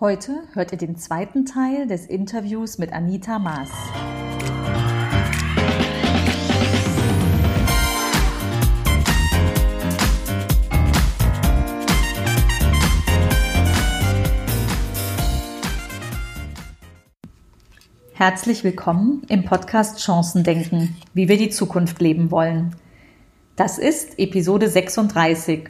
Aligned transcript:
Heute 0.00 0.44
hört 0.54 0.72
ihr 0.72 0.78
den 0.78 0.96
zweiten 0.96 1.44
Teil 1.44 1.86
des 1.86 2.06
Interviews 2.06 2.78
mit 2.78 2.90
Anita 2.90 3.38
Maas. 3.38 3.68
Herzlich 18.14 18.64
willkommen 18.64 19.20
im 19.28 19.44
Podcast 19.44 19.98
Chancen 19.98 20.44
denken, 20.44 20.96
wie 21.12 21.28
wir 21.28 21.36
die 21.36 21.50
Zukunft 21.50 22.00
leben 22.00 22.30
wollen. 22.30 22.74
Das 23.54 23.76
ist 23.76 24.18
Episode 24.18 24.70
36, 24.70 25.68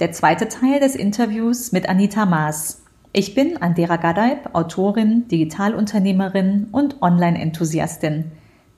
der 0.00 0.12
zweite 0.12 0.48
Teil 0.48 0.80
des 0.80 0.94
Interviews 0.94 1.72
mit 1.72 1.86
Anita 1.86 2.24
Maas. 2.24 2.80
Ich 3.12 3.34
bin 3.34 3.56
Andera 3.56 3.96
Gadeib, 3.96 4.54
Autorin, 4.54 5.26
Digitalunternehmerin 5.28 6.68
und 6.72 7.00
Online-Enthusiastin. 7.00 8.32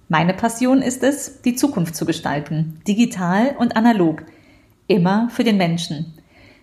Meine 0.09 0.35
Passion 0.35 0.83
ist 0.83 1.03
es, 1.03 1.43
die 1.43 1.57
Zukunft 1.57 1.97
zu 1.97 2.07
gestalten, 2.07 2.81
digital 2.87 3.57
und 3.59 3.77
analog, 3.77 4.23
immer 4.87 5.29
für 5.31 5.43
den 5.43 5.57
Menschen. 5.57 6.15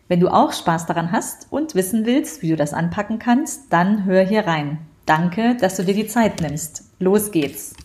Wenn 0.08 0.22
du 0.22 0.30
auch 0.30 0.54
Spaß 0.54 0.86
daran 0.86 1.12
hast 1.12 1.48
und 1.50 1.76
wissen 1.76 2.06
willst, 2.06 2.42
wie 2.42 2.50
du 2.50 2.56
das 2.56 2.74
anpacken 2.74 3.20
kannst, 3.20 3.72
dann 3.74 4.06
hör 4.06 4.24
hier 4.24 4.48
rein. 4.48 4.80
Danke, 5.06 5.56
dass 5.56 5.76
du 5.76 5.84
dir 5.84 5.94
die 5.94 6.08
Zeit 6.08 6.40
nimmst. 6.40 6.92
Los 7.00 7.32
geht's. 7.32 7.76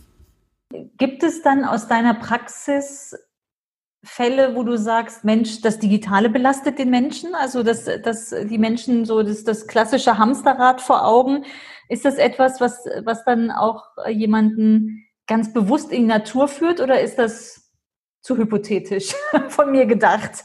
Gibt 0.96 1.24
es 1.24 1.42
dann 1.42 1.64
aus 1.64 1.88
deiner 1.88 2.14
Praxis 2.14 3.16
Fälle, 4.04 4.56
wo 4.56 4.64
du 4.64 4.76
sagst, 4.76 5.24
Mensch, 5.24 5.60
das 5.60 5.78
Digitale 5.78 6.28
belastet 6.28 6.78
den 6.78 6.90
Menschen, 6.90 7.34
also 7.34 7.62
dass, 7.62 7.84
dass 7.84 8.30
die 8.30 8.58
Menschen 8.58 9.04
so 9.04 9.22
das, 9.22 9.44
das 9.44 9.66
klassische 9.68 10.18
Hamsterrad 10.18 10.80
vor 10.80 11.06
Augen, 11.06 11.44
ist 11.88 12.04
das 12.04 12.16
etwas, 12.16 12.60
was, 12.60 12.84
was 13.04 13.24
dann 13.24 13.50
auch 13.50 13.84
jemanden 14.08 15.06
ganz 15.26 15.52
bewusst 15.52 15.92
in 15.92 16.02
die 16.02 16.08
Natur 16.08 16.48
führt 16.48 16.80
oder 16.80 17.00
ist 17.00 17.16
das 17.16 17.70
zu 18.22 18.36
hypothetisch 18.36 19.14
von 19.48 19.70
mir 19.70 19.86
gedacht? 19.86 20.44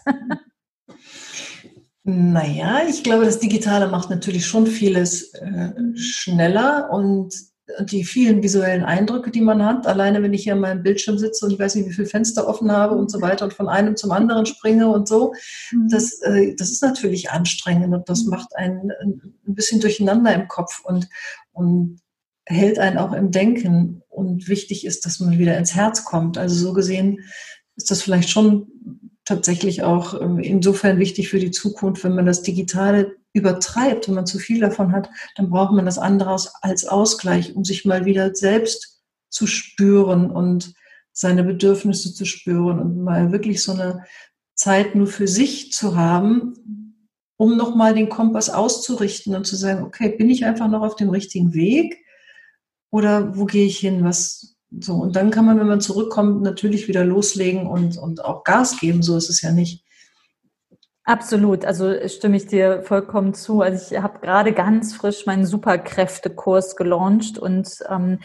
Naja, 2.03 2.81
ich 2.87 3.03
glaube, 3.03 3.25
das 3.25 3.39
Digitale 3.39 3.87
macht 3.87 4.09
natürlich 4.09 4.45
schon 4.45 4.67
vieles 4.67 5.33
äh, 5.33 5.73
schneller 5.95 6.89
und 6.91 7.33
die 7.81 8.03
vielen 8.03 8.41
visuellen 8.41 8.83
Eindrücke, 8.83 9.29
die 9.29 9.41
man 9.41 9.63
hat, 9.65 9.87
alleine 9.87 10.23
wenn 10.23 10.33
ich 10.33 10.43
hier 10.43 10.53
an 10.53 10.61
meinem 10.61 10.83
Bildschirm 10.83 11.17
sitze 11.17 11.45
und 11.45 11.51
ich 11.51 11.59
weiß 11.59 11.75
nicht, 11.75 11.87
wie 11.87 11.93
viele 11.93 12.07
Fenster 12.07 12.47
offen 12.47 12.71
habe 12.71 12.95
und 12.95 13.11
so 13.11 13.21
weiter 13.21 13.45
und 13.45 13.53
von 13.53 13.67
einem 13.67 13.95
zum 13.97 14.11
anderen 14.11 14.45
springe 14.45 14.89
und 14.89 15.07
so, 15.07 15.33
mhm. 15.71 15.89
das, 15.89 16.21
äh, 16.21 16.55
das 16.55 16.71
ist 16.71 16.81
natürlich 16.81 17.31
anstrengend 17.31 17.93
und 17.93 18.07
das 18.09 18.23
mhm. 18.23 18.29
macht 18.31 18.55
einen 18.55 18.91
ein 19.01 19.55
bisschen 19.55 19.81
durcheinander 19.81 20.33
im 20.33 20.47
Kopf 20.47 20.81
und, 20.83 21.09
und 21.51 21.99
hält 22.45 22.79
einen 22.79 22.97
auch 22.97 23.13
im 23.13 23.31
Denken. 23.31 24.01
Und 24.09 24.47
wichtig 24.47 24.85
ist, 24.85 25.05
dass 25.05 25.19
man 25.19 25.37
wieder 25.37 25.57
ins 25.57 25.75
Herz 25.75 26.03
kommt. 26.03 26.37
Also 26.37 26.55
so 26.55 26.73
gesehen 26.73 27.19
ist 27.75 27.91
das 27.91 28.01
vielleicht 28.01 28.29
schon 28.29 28.67
tatsächlich 29.25 29.83
auch 29.83 30.19
ähm, 30.19 30.39
insofern 30.39 30.99
wichtig 30.99 31.29
für 31.29 31.39
die 31.39 31.51
Zukunft, 31.51 32.03
wenn 32.03 32.15
man 32.15 32.25
das 32.25 32.41
Digitale 32.41 33.16
übertreibt, 33.37 34.07
wenn 34.07 34.15
man 34.15 34.25
zu 34.25 34.39
viel 34.39 34.59
davon 34.59 34.91
hat, 34.91 35.09
dann 35.35 35.49
braucht 35.49 35.73
man 35.73 35.85
das 35.85 35.97
andere 35.97 36.35
als 36.61 36.85
Ausgleich, 36.85 37.55
um 37.55 37.63
sich 37.63 37.85
mal 37.85 38.05
wieder 38.05 38.33
selbst 38.35 39.01
zu 39.29 39.47
spüren 39.47 40.31
und 40.31 40.73
seine 41.13 41.43
Bedürfnisse 41.43 42.13
zu 42.13 42.25
spüren 42.25 42.79
und 42.79 43.03
mal 43.03 43.31
wirklich 43.31 43.63
so 43.63 43.71
eine 43.73 44.03
Zeit 44.55 44.95
nur 44.95 45.07
für 45.07 45.27
sich 45.27 45.71
zu 45.71 45.95
haben, 45.95 46.97
um 47.37 47.55
nochmal 47.55 47.93
den 47.93 48.09
Kompass 48.09 48.49
auszurichten 48.49 49.35
und 49.35 49.45
zu 49.45 49.55
sagen, 49.55 49.83
okay, 49.83 50.09
bin 50.09 50.29
ich 50.29 50.45
einfach 50.45 50.67
noch 50.67 50.81
auf 50.81 50.95
dem 50.95 51.09
richtigen 51.09 51.53
Weg 51.53 52.03
oder 52.89 53.37
wo 53.37 53.45
gehe 53.45 53.65
ich 53.65 53.77
hin, 53.77 54.03
was 54.03 54.57
so. 54.79 54.95
Und 54.95 55.15
dann 55.15 55.31
kann 55.31 55.45
man, 55.45 55.59
wenn 55.59 55.67
man 55.67 55.81
zurückkommt, 55.81 56.41
natürlich 56.41 56.87
wieder 56.87 57.05
loslegen 57.05 57.67
und, 57.67 57.97
und 57.97 58.25
auch 58.25 58.43
Gas 58.43 58.79
geben, 58.79 59.01
so 59.03 59.15
ist 59.17 59.29
es 59.29 59.41
ja 59.41 59.51
nicht. 59.51 59.83
Absolut, 61.07 61.63
also 61.63 62.05
stimme 62.09 62.35
ich 62.35 62.47
dir 62.47 62.83
vollkommen 62.83 63.33
zu. 63.33 63.61
Also 63.61 63.95
ich 63.95 64.01
habe 64.03 64.19
gerade 64.19 64.51
ganz 64.51 64.93
frisch 64.93 65.25
meinen 65.25 65.45
Superkräftekurs 65.45 66.75
gelauncht 66.75 67.39
und 67.39 67.79
ähm, 67.89 68.19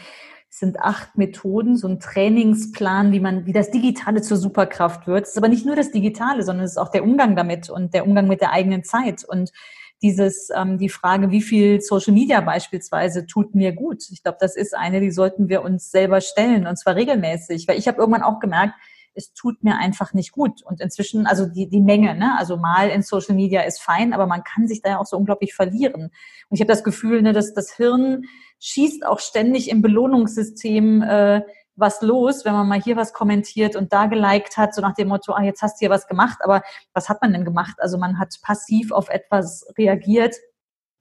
es 0.49 0.59
sind 0.59 0.81
acht 0.81 1.17
Methoden, 1.17 1.77
so 1.77 1.87
ein 1.87 2.01
Trainingsplan, 2.01 3.13
wie 3.13 3.21
man, 3.21 3.45
wie 3.45 3.53
das 3.53 3.71
Digitale 3.71 4.21
zur 4.21 4.35
Superkraft 4.35 5.07
wird. 5.07 5.23
Es 5.23 5.29
ist 5.29 5.37
aber 5.37 5.47
nicht 5.47 5.65
nur 5.65 5.77
das 5.77 5.91
Digitale, 5.91 6.43
sondern 6.43 6.65
es 6.65 6.71
ist 6.71 6.77
auch 6.77 6.89
der 6.91 7.05
Umgang 7.05 7.37
damit 7.37 7.69
und 7.69 7.93
der 7.93 8.05
Umgang 8.05 8.27
mit 8.27 8.41
der 8.41 8.51
eigenen 8.51 8.83
Zeit 8.83 9.23
und 9.23 9.53
dieses, 10.01 10.49
ähm, 10.53 10.77
die 10.77 10.89
Frage, 10.89 11.31
wie 11.31 11.41
viel 11.41 11.79
Social 11.79 12.13
Media 12.13 12.41
beispielsweise 12.41 13.25
tut 13.25 13.55
mir 13.55 13.71
gut. 13.71 14.03
Ich 14.11 14.23
glaube, 14.23 14.39
das 14.41 14.57
ist 14.57 14.75
eine, 14.75 14.99
die 14.99 15.11
sollten 15.11 15.47
wir 15.47 15.61
uns 15.61 15.89
selber 15.89 16.19
stellen 16.19 16.67
und 16.67 16.77
zwar 16.77 16.97
regelmäßig, 16.97 17.65
weil 17.65 17.79
ich 17.79 17.87
habe 17.87 17.99
irgendwann 17.99 18.23
auch 18.23 18.41
gemerkt, 18.41 18.73
es 19.15 19.33
tut 19.33 19.63
mir 19.63 19.77
einfach 19.77 20.13
nicht 20.13 20.31
gut. 20.31 20.63
Und 20.63 20.81
inzwischen, 20.81 21.27
also 21.27 21.45
die, 21.45 21.67
die 21.67 21.81
Menge, 21.81 22.15
ne? 22.15 22.35
also 22.37 22.57
mal 22.57 22.89
in 22.89 23.01
Social 23.01 23.35
Media 23.35 23.61
ist 23.61 23.81
fein, 23.81 24.13
aber 24.13 24.27
man 24.27 24.43
kann 24.43 24.67
sich 24.67 24.81
da 24.81 24.91
ja 24.91 24.99
auch 24.99 25.05
so 25.05 25.17
unglaublich 25.17 25.53
verlieren. 25.53 26.03
Und 26.03 26.11
ich 26.49 26.59
habe 26.59 26.71
das 26.71 26.83
Gefühl, 26.83 27.21
ne, 27.21 27.33
dass 27.33 27.53
das 27.53 27.75
Hirn 27.75 28.23
schießt 28.59 29.05
auch 29.05 29.19
ständig 29.19 29.69
im 29.69 29.81
Belohnungssystem 29.81 31.01
äh, 31.01 31.41
was 31.75 32.01
los, 32.01 32.45
wenn 32.45 32.53
man 32.53 32.67
mal 32.67 32.81
hier 32.81 32.97
was 32.97 33.13
kommentiert 33.13 33.75
und 33.75 33.93
da 33.93 34.05
geliked 34.05 34.57
hat, 34.57 34.75
so 34.75 34.81
nach 34.81 34.93
dem 34.93 35.07
Motto, 35.07 35.33
ah, 35.33 35.43
jetzt 35.43 35.61
hast 35.61 35.75
du 35.75 35.79
hier 35.79 35.89
was 35.89 36.07
gemacht, 36.07 36.39
aber 36.43 36.61
was 36.93 37.09
hat 37.09 37.21
man 37.21 37.33
denn 37.33 37.45
gemacht? 37.45 37.75
Also 37.79 37.97
man 37.97 38.19
hat 38.19 38.35
passiv 38.43 38.91
auf 38.91 39.09
etwas 39.09 39.65
reagiert, 39.77 40.35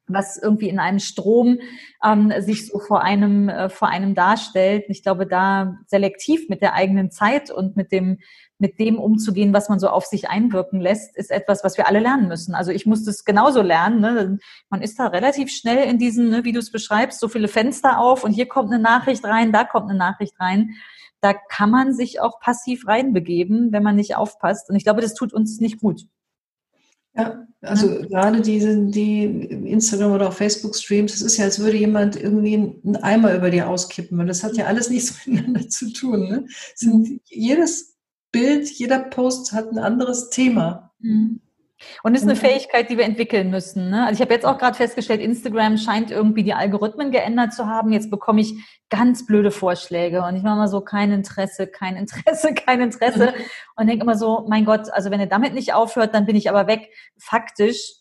was 0.06 0.36
irgendwie 0.36 0.68
in 0.68 0.78
einem 0.78 0.98
Strom 0.98 1.60
ähm, 2.04 2.32
sich 2.40 2.66
so 2.66 2.78
vor 2.78 3.02
einem 3.02 3.48
äh, 3.48 3.68
vor 3.68 3.88
einem 3.88 4.14
darstellt. 4.14 4.84
Ich 4.88 5.02
glaube, 5.02 5.26
da 5.26 5.78
selektiv 5.86 6.48
mit 6.48 6.60
der 6.60 6.74
eigenen 6.74 7.10
Zeit 7.10 7.50
und 7.50 7.76
mit 7.76 7.92
dem 7.92 8.18
mit 8.62 8.78
dem 8.78 8.98
umzugehen, 8.98 9.52
was 9.52 9.68
man 9.68 9.80
so 9.80 9.88
auf 9.88 10.06
sich 10.06 10.30
einwirken 10.30 10.80
lässt, 10.80 11.16
ist 11.16 11.32
etwas, 11.32 11.64
was 11.64 11.76
wir 11.76 11.88
alle 11.88 11.98
lernen 11.98 12.28
müssen. 12.28 12.54
Also 12.54 12.70
ich 12.70 12.86
musste 12.86 13.10
es 13.10 13.24
genauso 13.24 13.60
lernen. 13.60 14.00
Ne? 14.00 14.38
Man 14.70 14.82
ist 14.82 15.00
da 15.00 15.08
relativ 15.08 15.50
schnell 15.50 15.84
in 15.90 15.98
diesen, 15.98 16.30
ne, 16.30 16.44
wie 16.44 16.52
du 16.52 16.60
es 16.60 16.70
beschreibst, 16.70 17.18
so 17.18 17.26
viele 17.26 17.48
Fenster 17.48 17.98
auf 17.98 18.22
und 18.22 18.30
hier 18.30 18.46
kommt 18.46 18.72
eine 18.72 18.80
Nachricht 18.80 19.24
rein, 19.24 19.50
da 19.50 19.64
kommt 19.64 19.90
eine 19.90 19.98
Nachricht 19.98 20.38
rein. 20.38 20.76
Da 21.20 21.34
kann 21.34 21.70
man 21.70 21.92
sich 21.92 22.20
auch 22.20 22.38
passiv 22.40 22.86
reinbegeben, 22.86 23.72
wenn 23.72 23.82
man 23.82 23.96
nicht 23.96 24.16
aufpasst. 24.16 24.70
Und 24.70 24.76
ich 24.76 24.84
glaube, 24.84 25.00
das 25.02 25.14
tut 25.14 25.32
uns 25.32 25.60
nicht 25.60 25.80
gut. 25.80 26.02
Ja, 27.14 27.46
also 27.60 27.88
ja. 27.88 28.06
gerade 28.06 28.40
diese, 28.40 28.86
die 28.86 29.24
Instagram 29.24 30.12
oder 30.12 30.28
auch 30.28 30.32
Facebook-Streams, 30.32 31.14
es 31.14 31.22
ist 31.22 31.36
ja, 31.36 31.44
als 31.44 31.58
würde 31.58 31.76
jemand 31.76 32.16
irgendwie 32.16 32.54
einen 32.54 32.96
Eimer 32.96 33.34
über 33.34 33.50
dir 33.50 33.68
auskippen. 33.68 34.18
Und 34.18 34.26
das 34.26 34.42
hat 34.42 34.56
ja 34.56 34.66
alles 34.66 34.90
nichts 34.90 35.14
miteinander 35.26 35.68
zu 35.68 35.92
tun. 35.92 36.28
Ne? 36.28 36.46
Sind, 36.74 37.20
jedes 37.26 37.96
Bild, 38.32 38.68
jeder 38.68 38.98
Post 38.98 39.52
hat 39.52 39.70
ein 39.70 39.78
anderes 39.78 40.30
Thema. 40.30 40.92
Mhm. 40.98 41.40
Und 42.02 42.14
ist 42.14 42.22
eine 42.22 42.36
Fähigkeit, 42.36 42.90
die 42.90 42.98
wir 42.98 43.04
entwickeln 43.04 43.50
müssen. 43.50 43.90
Ne? 43.90 44.04
Also 44.04 44.14
ich 44.14 44.20
habe 44.20 44.34
jetzt 44.34 44.46
auch 44.46 44.58
gerade 44.58 44.76
festgestellt, 44.76 45.20
Instagram 45.20 45.76
scheint 45.76 46.10
irgendwie 46.10 46.42
die 46.42 46.54
Algorithmen 46.54 47.10
geändert 47.10 47.52
zu 47.52 47.66
haben. 47.66 47.92
Jetzt 47.92 48.10
bekomme 48.10 48.40
ich 48.40 48.54
ganz 48.90 49.26
blöde 49.26 49.50
Vorschläge 49.50 50.22
und 50.22 50.36
ich 50.36 50.42
mache 50.42 50.56
mal 50.56 50.68
so 50.68 50.80
kein 50.80 51.12
Interesse, 51.12 51.66
kein 51.66 51.96
Interesse, 51.96 52.54
kein 52.66 52.80
Interesse 52.80 53.26
mhm. 53.26 53.44
und 53.76 53.86
denke 53.86 54.02
immer 54.02 54.16
so, 54.16 54.46
mein 54.48 54.64
Gott, 54.64 54.90
also 54.90 55.10
wenn 55.10 55.20
er 55.20 55.26
damit 55.26 55.54
nicht 55.54 55.72
aufhört, 55.74 56.14
dann 56.14 56.26
bin 56.26 56.36
ich 56.36 56.50
aber 56.50 56.66
weg. 56.66 56.90
Faktisch 57.18 57.94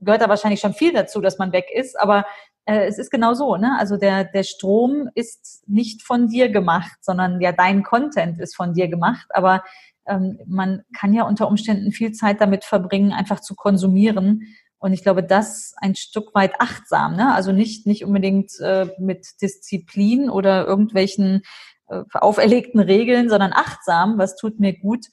gehört 0.00 0.22
da 0.22 0.28
wahrscheinlich 0.28 0.60
schon 0.60 0.74
viel 0.74 0.92
dazu, 0.92 1.20
dass 1.20 1.38
man 1.38 1.52
weg 1.52 1.66
ist, 1.72 1.98
aber 1.98 2.24
äh, 2.68 2.86
es 2.86 2.98
ist 2.98 3.10
genau 3.10 3.34
so, 3.34 3.56
ne? 3.56 3.76
Also 3.78 3.96
der, 3.96 4.24
der 4.24 4.42
Strom 4.42 5.08
ist 5.14 5.64
nicht 5.66 6.02
von 6.02 6.28
dir 6.28 6.50
gemacht, 6.50 6.98
sondern 7.00 7.40
ja 7.40 7.52
dein 7.52 7.82
Content 7.82 8.38
ist 8.38 8.54
von 8.54 8.74
dir 8.74 8.88
gemacht, 8.88 9.26
aber 9.30 9.64
ähm, 10.08 10.38
man 10.46 10.82
kann 10.98 11.12
ja 11.12 11.24
unter 11.24 11.48
Umständen 11.48 11.92
viel 11.92 12.12
Zeit 12.12 12.40
damit 12.40 12.64
verbringen, 12.64 13.12
einfach 13.12 13.40
zu 13.40 13.54
konsumieren. 13.54 14.42
Und 14.78 14.92
ich 14.92 15.02
glaube, 15.02 15.22
das 15.22 15.74
ein 15.78 15.94
Stück 15.96 16.34
weit 16.34 16.60
achtsam, 16.60 17.16
ne? 17.16 17.34
also 17.34 17.52
nicht, 17.52 17.86
nicht 17.86 18.04
unbedingt 18.04 18.52
äh, 18.60 18.86
mit 18.98 19.26
Disziplin 19.42 20.30
oder 20.30 20.66
irgendwelchen 20.66 21.42
äh, 21.88 22.04
auferlegten 22.12 22.80
Regeln, 22.80 23.28
sondern 23.28 23.52
achtsam, 23.52 24.18
was 24.18 24.36
tut 24.36 24.60
mir 24.60 24.78
gut, 24.78 25.06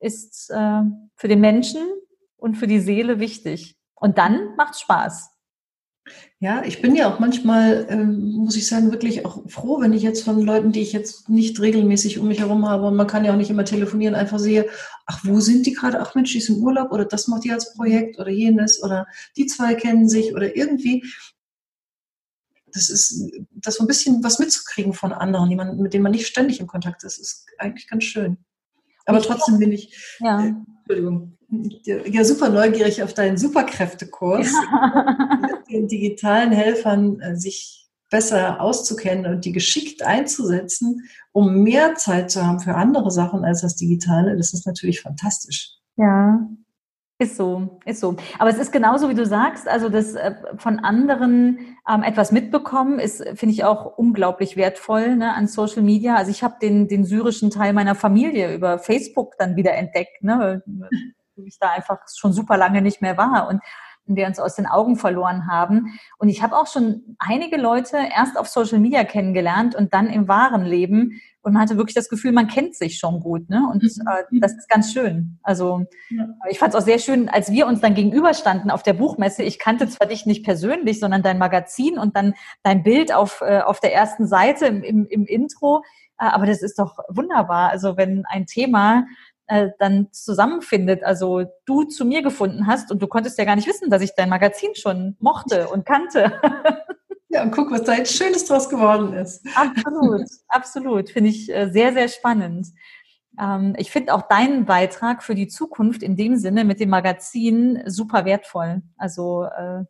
ist 0.00 0.50
äh, 0.50 0.82
für 1.14 1.28
den 1.28 1.40
Menschen 1.40 1.82
und 2.36 2.56
für 2.56 2.66
die 2.66 2.80
Seele 2.80 3.20
wichtig. 3.20 3.76
Und 3.94 4.18
dann 4.18 4.56
macht 4.56 4.78
Spaß. 4.80 5.30
Ja, 6.40 6.64
ich 6.64 6.82
bin 6.82 6.96
ja 6.96 7.12
auch 7.12 7.20
manchmal, 7.20 7.86
ähm, 7.88 8.32
muss 8.32 8.56
ich 8.56 8.66
sagen, 8.66 8.90
wirklich 8.90 9.24
auch 9.24 9.48
froh, 9.48 9.80
wenn 9.80 9.92
ich 9.92 10.02
jetzt 10.02 10.24
von 10.24 10.42
Leuten, 10.42 10.72
die 10.72 10.80
ich 10.80 10.92
jetzt 10.92 11.28
nicht 11.28 11.60
regelmäßig 11.60 12.18
um 12.18 12.26
mich 12.26 12.40
herum 12.40 12.68
habe, 12.68 12.88
und 12.88 12.96
man 12.96 13.06
kann 13.06 13.24
ja 13.24 13.32
auch 13.32 13.36
nicht 13.36 13.50
immer 13.50 13.64
telefonieren, 13.64 14.16
einfach 14.16 14.40
sehe, 14.40 14.68
ach, 15.06 15.20
wo 15.24 15.38
sind 15.38 15.66
die 15.66 15.72
gerade? 15.72 16.00
Ach 16.00 16.16
Mensch, 16.16 16.32
die 16.32 16.38
ist 16.38 16.48
im 16.48 16.62
Urlaub 16.62 16.90
oder 16.90 17.04
das 17.04 17.28
macht 17.28 17.44
die 17.44 17.52
als 17.52 17.74
Projekt 17.74 18.18
oder 18.18 18.30
jenes 18.30 18.82
oder 18.82 19.06
die 19.36 19.46
zwei 19.46 19.74
kennen 19.74 20.08
sich 20.08 20.34
oder 20.34 20.56
irgendwie. 20.56 21.04
Das 22.72 22.88
ist, 22.88 23.30
das 23.52 23.76
so 23.76 23.84
ein 23.84 23.86
bisschen 23.86 24.24
was 24.24 24.40
mitzukriegen 24.40 24.94
von 24.94 25.12
anderen, 25.12 25.54
man, 25.54 25.76
mit 25.76 25.94
denen 25.94 26.02
man 26.02 26.12
nicht 26.12 26.26
ständig 26.26 26.58
im 26.58 26.66
Kontakt 26.66 27.04
ist, 27.04 27.18
ist 27.18 27.46
eigentlich 27.58 27.86
ganz 27.86 28.02
schön. 28.02 28.38
Aber 29.04 29.20
trotzdem 29.20 29.58
bin 29.58 29.70
ich, 29.70 29.96
ja. 30.18 30.44
Äh, 30.44 30.54
Entschuldigung, 30.80 31.38
ja 31.84 32.24
super 32.24 32.48
neugierig 32.48 33.02
auf 33.02 33.14
deinen 33.14 33.36
Superkräftekurs, 33.36 34.50
ja. 34.50 35.48
den 35.72 35.88
digitalen 35.88 36.52
Helfern 36.52 37.20
äh, 37.20 37.36
sich 37.36 37.88
besser 38.10 38.60
auszukennen 38.60 39.32
und 39.32 39.44
die 39.44 39.52
geschickt 39.52 40.02
einzusetzen, 40.02 41.08
um 41.32 41.62
mehr 41.62 41.94
Zeit 41.94 42.30
zu 42.30 42.46
haben 42.46 42.60
für 42.60 42.74
andere 42.74 43.10
Sachen 43.10 43.44
als 43.44 43.62
das 43.62 43.74
Digitale. 43.74 44.36
Das 44.36 44.52
ist 44.52 44.66
natürlich 44.66 45.00
fantastisch. 45.00 45.78
Ja, 45.96 46.46
ist 47.22 47.36
so, 47.36 47.78
ist 47.84 48.00
so. 48.00 48.16
Aber 48.40 48.50
es 48.50 48.58
ist 48.58 48.72
genauso, 48.72 49.08
wie 49.08 49.14
du 49.14 49.24
sagst, 49.24 49.68
also 49.68 49.88
das 49.88 50.14
äh, 50.14 50.34
von 50.56 50.80
anderen 50.80 51.76
ähm, 51.88 52.02
etwas 52.02 52.32
mitbekommen 52.32 52.98
ist, 52.98 53.22
finde 53.36 53.54
ich 53.54 53.62
auch 53.62 53.96
unglaublich 53.96 54.56
wertvoll 54.56 55.14
ne, 55.14 55.32
an 55.32 55.46
Social 55.46 55.82
Media. 55.82 56.16
Also 56.16 56.32
ich 56.32 56.42
habe 56.42 56.56
den, 56.60 56.88
den 56.88 57.04
syrischen 57.04 57.50
Teil 57.50 57.74
meiner 57.74 57.94
Familie 57.94 58.52
über 58.52 58.80
Facebook 58.80 59.34
dann 59.38 59.54
wieder 59.54 59.74
entdeckt, 59.74 60.24
ne, 60.24 60.62
weil 60.66 60.88
ich 61.46 61.58
da 61.60 61.70
einfach 61.70 61.98
schon 62.12 62.32
super 62.32 62.56
lange 62.56 62.82
nicht 62.82 63.00
mehr 63.00 63.16
war. 63.16 63.48
Und 63.48 63.60
wir 64.06 64.26
uns 64.26 64.38
aus 64.38 64.56
den 64.56 64.66
Augen 64.66 64.96
verloren 64.96 65.46
haben. 65.46 65.98
Und 66.18 66.28
ich 66.28 66.42
habe 66.42 66.56
auch 66.56 66.66
schon 66.66 67.16
einige 67.18 67.56
Leute 67.56 67.98
erst 68.14 68.38
auf 68.38 68.48
Social 68.48 68.78
Media 68.78 69.04
kennengelernt 69.04 69.74
und 69.74 69.94
dann 69.94 70.08
im 70.08 70.28
wahren 70.28 70.64
Leben. 70.64 71.20
Und 71.42 71.54
man 71.54 71.62
hatte 71.62 71.76
wirklich 71.76 71.94
das 71.94 72.08
Gefühl, 72.08 72.32
man 72.32 72.46
kennt 72.46 72.76
sich 72.76 72.98
schon 72.98 73.20
gut. 73.20 73.48
Ne? 73.48 73.68
Und 73.72 73.82
mhm. 73.82 73.88
äh, 74.08 74.40
das 74.40 74.52
ist 74.52 74.68
ganz 74.68 74.92
schön. 74.92 75.38
Also 75.42 75.84
ja. 76.10 76.26
ich 76.50 76.58
fand 76.58 76.74
es 76.74 76.80
auch 76.80 76.84
sehr 76.84 76.98
schön, 76.98 77.28
als 77.28 77.50
wir 77.50 77.66
uns 77.66 77.80
dann 77.80 77.94
gegenüberstanden 77.94 78.70
auf 78.70 78.82
der 78.82 78.94
Buchmesse. 78.94 79.42
Ich 79.42 79.58
kannte 79.58 79.88
zwar 79.88 80.06
dich 80.06 80.26
nicht 80.26 80.44
persönlich, 80.44 81.00
sondern 81.00 81.22
dein 81.22 81.38
Magazin 81.38 81.98
und 81.98 82.16
dann 82.16 82.34
dein 82.62 82.82
Bild 82.82 83.12
auf, 83.12 83.40
äh, 83.40 83.60
auf 83.60 83.80
der 83.80 83.94
ersten 83.94 84.26
Seite 84.26 84.66
im, 84.66 84.82
im, 84.82 85.06
im 85.06 85.26
Intro. 85.26 85.82
Äh, 86.18 86.26
aber 86.26 86.46
das 86.46 86.62
ist 86.62 86.78
doch 86.78 86.98
wunderbar. 87.08 87.70
Also 87.70 87.96
wenn 87.96 88.24
ein 88.28 88.46
Thema 88.46 89.04
äh, 89.46 89.70
dann 89.78 90.08
zusammenfindet. 90.12 91.02
Also 91.04 91.44
du 91.66 91.84
zu 91.84 92.04
mir 92.04 92.22
gefunden 92.22 92.66
hast 92.66 92.90
und 92.90 93.00
du 93.02 93.06
konntest 93.06 93.38
ja 93.38 93.44
gar 93.44 93.56
nicht 93.56 93.68
wissen, 93.68 93.90
dass 93.90 94.02
ich 94.02 94.14
dein 94.16 94.28
Magazin 94.28 94.74
schon 94.74 95.16
mochte 95.20 95.68
und 95.72 95.86
kannte. 95.86 96.40
Ja, 97.28 97.42
und 97.42 97.50
guck, 97.50 97.70
was 97.70 97.82
da 97.84 97.94
jetzt 97.94 98.16
Schönes 98.16 98.44
draus 98.44 98.68
geworden 98.68 99.14
ist. 99.14 99.46
Absolut, 99.54 100.26
absolut. 100.48 101.10
Finde 101.10 101.30
ich 101.30 101.52
äh, 101.52 101.70
sehr, 101.70 101.92
sehr 101.92 102.08
spannend. 102.08 102.68
Ähm, 103.40 103.74
ich 103.78 103.90
finde 103.90 104.14
auch 104.14 104.22
deinen 104.22 104.66
Beitrag 104.66 105.22
für 105.22 105.34
die 105.34 105.48
Zukunft 105.48 106.02
in 106.02 106.16
dem 106.16 106.36
Sinne 106.36 106.64
mit 106.64 106.80
dem 106.80 106.90
Magazin 106.90 107.82
super 107.86 108.24
wertvoll. 108.24 108.82
Also 108.96 109.44
äh, 109.44 109.84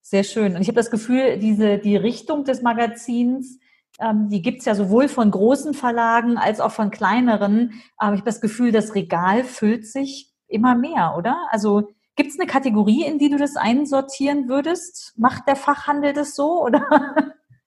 sehr 0.00 0.24
schön. 0.24 0.54
Und 0.54 0.62
ich 0.62 0.68
habe 0.68 0.76
das 0.76 0.90
Gefühl, 0.90 1.38
diese, 1.38 1.78
die 1.78 1.96
Richtung 1.96 2.44
des 2.44 2.60
Magazins 2.60 3.58
ähm, 4.02 4.28
die 4.28 4.42
gibt's 4.42 4.64
ja 4.64 4.74
sowohl 4.74 5.08
von 5.08 5.30
großen 5.30 5.74
Verlagen 5.74 6.36
als 6.36 6.60
auch 6.60 6.72
von 6.72 6.90
kleineren. 6.90 7.82
Aber 7.96 8.14
ich 8.14 8.20
habe 8.20 8.30
das 8.30 8.40
Gefühl, 8.40 8.72
das 8.72 8.94
Regal 8.94 9.44
füllt 9.44 9.86
sich 9.86 10.30
immer 10.48 10.74
mehr, 10.74 11.14
oder? 11.16 11.36
Also 11.50 11.90
gibt's 12.16 12.38
eine 12.38 12.48
Kategorie, 12.48 13.04
in 13.04 13.18
die 13.18 13.30
du 13.30 13.38
das 13.38 13.56
einsortieren 13.56 14.48
würdest? 14.48 15.14
Macht 15.16 15.48
der 15.48 15.56
Fachhandel 15.56 16.12
das 16.12 16.34
so, 16.34 16.62
oder? 16.62 16.82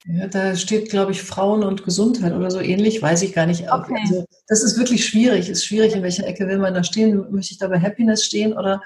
Ja, 0.08 0.28
da 0.28 0.56
steht, 0.56 0.92
glaube 0.92 1.14
ich, 1.14 1.24
Frauen 1.24 1.64
und 1.64 1.84
Gesundheit 1.84 2.34
oder 2.34 2.52
so 2.52 2.60
ähnlich, 2.60 3.02
weiß 3.02 3.24
ich 3.24 3.34
gar 3.34 3.48
nicht. 3.48 3.72
Okay. 3.72 3.98
Also, 4.02 4.26
das 4.48 4.64
ist 4.64 4.78
wirklich 4.78 5.04
schwierig. 5.04 5.50
Ist 5.50 5.66
schwierig, 5.66 5.96
in 5.96 6.04
welcher 6.04 6.28
Ecke 6.28 6.48
will 6.48 6.60
man 6.60 6.76
da 6.76 6.84
stehen? 6.84 7.26
Möchte 7.32 7.54
ich 7.54 7.58
da 7.58 7.68
bei 7.68 7.80
Happiness 7.80 8.24
stehen 8.24 8.54
oder, 8.54 8.84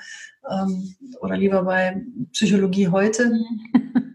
ähm, 0.50 0.96
oder 1.20 1.36
lieber 1.36 1.64
bei 1.64 2.02
Psychologie 2.32 2.88
heute? 2.88 3.34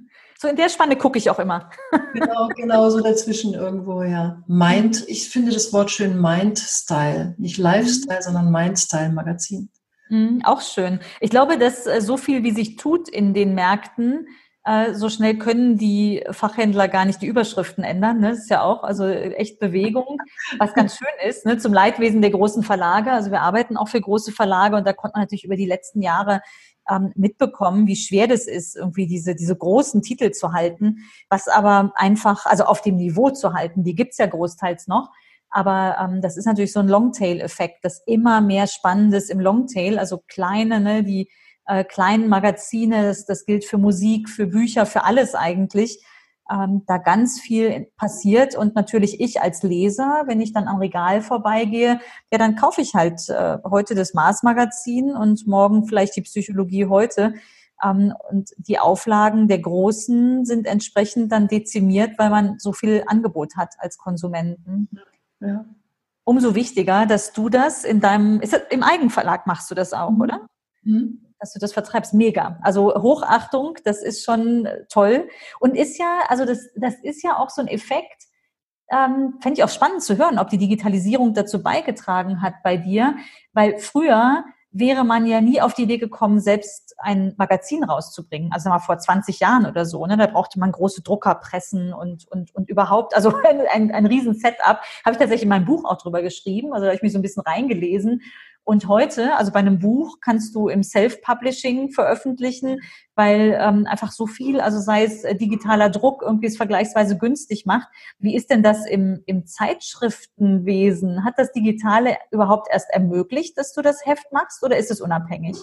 So 0.44 0.50
in 0.50 0.56
der 0.56 0.68
Spanne 0.68 0.96
gucke 0.96 1.16
ich 1.16 1.30
auch 1.30 1.38
immer. 1.38 1.70
Genau, 2.12 2.48
genau 2.54 2.90
so 2.90 3.00
dazwischen 3.00 3.54
irgendwo, 3.54 4.02
ja. 4.02 4.42
Mind, 4.46 5.02
ich 5.08 5.30
finde 5.30 5.52
das 5.52 5.72
Wort 5.72 5.90
schön 5.90 6.20
Mind-Style. 6.20 7.34
Nicht 7.38 7.56
Lifestyle, 7.56 8.20
sondern 8.20 8.52
Mind-Style-Magazin. 8.52 9.70
Mhm, 10.10 10.42
auch 10.44 10.60
schön. 10.60 11.00
Ich 11.20 11.30
glaube, 11.30 11.56
dass 11.56 11.86
äh, 11.86 12.02
so 12.02 12.18
viel, 12.18 12.42
wie 12.42 12.50
sich 12.50 12.76
tut 12.76 13.08
in 13.08 13.32
den 13.32 13.54
Märkten, 13.54 14.28
äh, 14.64 14.92
so 14.92 15.08
schnell 15.08 15.38
können 15.38 15.78
die 15.78 16.22
Fachhändler 16.30 16.88
gar 16.88 17.06
nicht 17.06 17.22
die 17.22 17.26
Überschriften 17.26 17.82
ändern. 17.82 18.20
Ne? 18.20 18.32
Das 18.32 18.40
ist 18.40 18.50
ja 18.50 18.60
auch 18.60 18.82
also 18.82 19.06
echt 19.06 19.58
Bewegung, 19.60 20.18
was 20.58 20.74
ganz 20.74 20.94
schön 20.98 21.26
ist, 21.26 21.46
ne? 21.46 21.56
zum 21.56 21.72
Leidwesen 21.72 22.20
der 22.20 22.32
großen 22.32 22.62
Verlage. 22.62 23.12
Also 23.12 23.30
wir 23.30 23.40
arbeiten 23.40 23.78
auch 23.78 23.88
für 23.88 24.00
große 24.00 24.32
Verlage 24.32 24.76
und 24.76 24.86
da 24.86 24.92
konnte 24.92 25.14
man 25.16 25.22
natürlich 25.22 25.44
über 25.44 25.56
die 25.56 25.66
letzten 25.66 26.02
Jahre 26.02 26.42
ähm, 26.90 27.12
mitbekommen, 27.14 27.86
wie 27.86 27.96
schwer 27.96 28.26
das 28.28 28.46
ist, 28.46 28.76
irgendwie 28.76 29.06
diese, 29.06 29.34
diese 29.34 29.56
großen 29.56 30.02
Titel 30.02 30.30
zu 30.30 30.52
halten, 30.52 30.98
was 31.28 31.48
aber 31.48 31.92
einfach, 31.96 32.46
also 32.46 32.64
auf 32.64 32.82
dem 32.82 32.96
Niveau 32.96 33.30
zu 33.30 33.54
halten, 33.54 33.84
die 33.84 33.94
gibt's 33.94 34.18
ja 34.18 34.26
großteils 34.26 34.86
noch. 34.86 35.10
Aber 35.50 35.96
ähm, 36.00 36.20
das 36.20 36.36
ist 36.36 36.46
natürlich 36.46 36.72
so 36.72 36.80
ein 36.80 36.88
Longtail-Effekt, 36.88 37.84
dass 37.84 38.02
immer 38.06 38.40
mehr 38.40 38.66
Spannendes 38.66 39.30
im 39.30 39.38
Longtail, 39.38 39.98
also 39.98 40.22
kleine, 40.26 40.80
ne, 40.80 41.04
die 41.04 41.30
äh, 41.66 41.84
kleinen 41.84 42.28
Magazine, 42.28 43.04
das, 43.04 43.24
das 43.24 43.46
gilt 43.46 43.64
für 43.64 43.78
Musik, 43.78 44.28
für 44.28 44.46
Bücher, 44.46 44.84
für 44.84 45.04
alles 45.04 45.34
eigentlich, 45.34 46.04
ähm, 46.50 46.82
da 46.86 46.98
ganz 46.98 47.40
viel 47.40 47.88
passiert 47.96 48.56
und 48.56 48.74
natürlich 48.74 49.20
ich 49.20 49.40
als 49.40 49.62
Leser, 49.62 50.24
wenn 50.26 50.40
ich 50.40 50.52
dann 50.52 50.68
am 50.68 50.78
Regal 50.78 51.22
vorbeigehe, 51.22 52.00
ja, 52.30 52.38
dann 52.38 52.56
kaufe 52.56 52.80
ich 52.80 52.94
halt 52.94 53.28
äh, 53.28 53.58
heute 53.64 53.94
das 53.94 54.14
Mars-Magazin 54.14 55.16
und 55.16 55.46
morgen 55.46 55.86
vielleicht 55.86 56.16
die 56.16 56.22
Psychologie 56.22 56.86
heute. 56.86 57.34
Ähm, 57.82 58.12
und 58.30 58.50
die 58.58 58.78
Auflagen 58.78 59.48
der 59.48 59.60
Großen 59.60 60.44
sind 60.44 60.66
entsprechend 60.66 61.32
dann 61.32 61.48
dezimiert, 61.48 62.18
weil 62.18 62.30
man 62.30 62.58
so 62.58 62.72
viel 62.72 63.04
Angebot 63.06 63.56
hat 63.56 63.74
als 63.78 63.96
Konsumenten. 63.96 64.88
Ja. 65.40 65.64
Umso 66.24 66.54
wichtiger, 66.54 67.06
dass 67.06 67.32
du 67.32 67.48
das 67.48 67.84
in 67.84 68.00
deinem, 68.00 68.40
ist 68.40 68.52
das, 68.52 68.62
im 68.70 68.82
Eigenverlag 68.82 69.46
machst 69.46 69.70
du 69.70 69.74
das 69.74 69.92
auch, 69.92 70.10
mhm. 70.10 70.20
oder? 70.20 70.46
Mhm 70.82 71.23
dass 71.38 71.52
du 71.52 71.58
das 71.58 71.72
vertreibst. 71.72 72.14
Mega. 72.14 72.58
Also 72.62 72.94
Hochachtung, 72.94 73.76
das 73.84 74.02
ist 74.02 74.24
schon 74.24 74.68
toll. 74.88 75.28
Und 75.60 75.76
ist 75.76 75.98
ja, 75.98 76.20
also 76.28 76.44
das, 76.44 76.68
das 76.76 76.94
ist 77.02 77.22
ja 77.22 77.38
auch 77.38 77.50
so 77.50 77.62
ein 77.62 77.68
Effekt, 77.68 78.24
ähm, 78.90 79.34
fände 79.40 79.58
ich 79.58 79.64
auch 79.64 79.70
spannend 79.70 80.02
zu 80.02 80.18
hören, 80.18 80.38
ob 80.38 80.48
die 80.48 80.58
Digitalisierung 80.58 81.34
dazu 81.34 81.62
beigetragen 81.62 82.42
hat 82.42 82.54
bei 82.62 82.76
dir. 82.76 83.16
Weil 83.52 83.78
früher 83.78 84.44
wäre 84.76 85.04
man 85.04 85.24
ja 85.26 85.40
nie 85.40 85.60
auf 85.60 85.72
die 85.72 85.84
Idee 85.84 85.98
gekommen, 85.98 86.40
selbst 86.40 86.96
ein 86.98 87.32
Magazin 87.38 87.84
rauszubringen. 87.84 88.52
Also 88.52 88.68
mal 88.68 88.80
vor 88.80 88.98
20 88.98 89.38
Jahren 89.38 89.66
oder 89.66 89.86
so. 89.86 90.04
Ne? 90.04 90.16
Da 90.16 90.26
brauchte 90.26 90.58
man 90.58 90.72
große 90.72 91.02
Druckerpressen 91.02 91.92
und, 91.92 92.26
und, 92.28 92.52
und 92.54 92.68
überhaupt, 92.68 93.14
also 93.14 93.32
ein, 93.48 93.60
ein, 93.72 93.92
ein 93.92 94.06
riesen 94.06 94.34
Setup. 94.34 94.80
Habe 95.04 95.12
ich 95.12 95.18
tatsächlich 95.18 95.44
in 95.44 95.48
meinem 95.48 95.64
Buch 95.64 95.84
auch 95.84 95.96
drüber 95.96 96.22
geschrieben. 96.22 96.72
Also 96.72 96.82
da 96.82 96.88
habe 96.88 96.96
ich 96.96 97.02
mich 97.02 97.12
so 97.12 97.18
ein 97.18 97.22
bisschen 97.22 97.44
reingelesen. 97.44 98.22
Und 98.64 98.88
heute, 98.88 99.36
also 99.36 99.52
bei 99.52 99.58
einem 99.58 99.78
Buch, 99.78 100.18
kannst 100.22 100.54
du 100.54 100.68
im 100.68 100.82
Self-Publishing 100.82 101.90
veröffentlichen, 101.90 102.80
weil 103.14 103.56
ähm, 103.60 103.86
einfach 103.86 104.10
so 104.10 104.26
viel, 104.26 104.58
also 104.58 104.80
sei 104.80 105.04
es 105.04 105.22
äh, 105.22 105.36
digitaler 105.36 105.90
Druck, 105.90 106.22
irgendwie 106.22 106.46
es 106.46 106.56
vergleichsweise 106.56 107.18
günstig 107.18 107.66
macht. 107.66 107.88
Wie 108.18 108.34
ist 108.34 108.50
denn 108.50 108.62
das 108.62 108.86
im, 108.86 109.22
im 109.26 109.44
Zeitschriftenwesen? 109.46 111.24
Hat 111.24 111.34
das 111.36 111.52
Digitale 111.52 112.16
überhaupt 112.30 112.68
erst 112.70 112.90
ermöglicht, 112.90 113.58
dass 113.58 113.74
du 113.74 113.82
das 113.82 114.06
Heft 114.06 114.32
machst 114.32 114.64
oder 114.64 114.78
ist 114.78 114.90
es 114.90 115.02
unabhängig? 115.02 115.58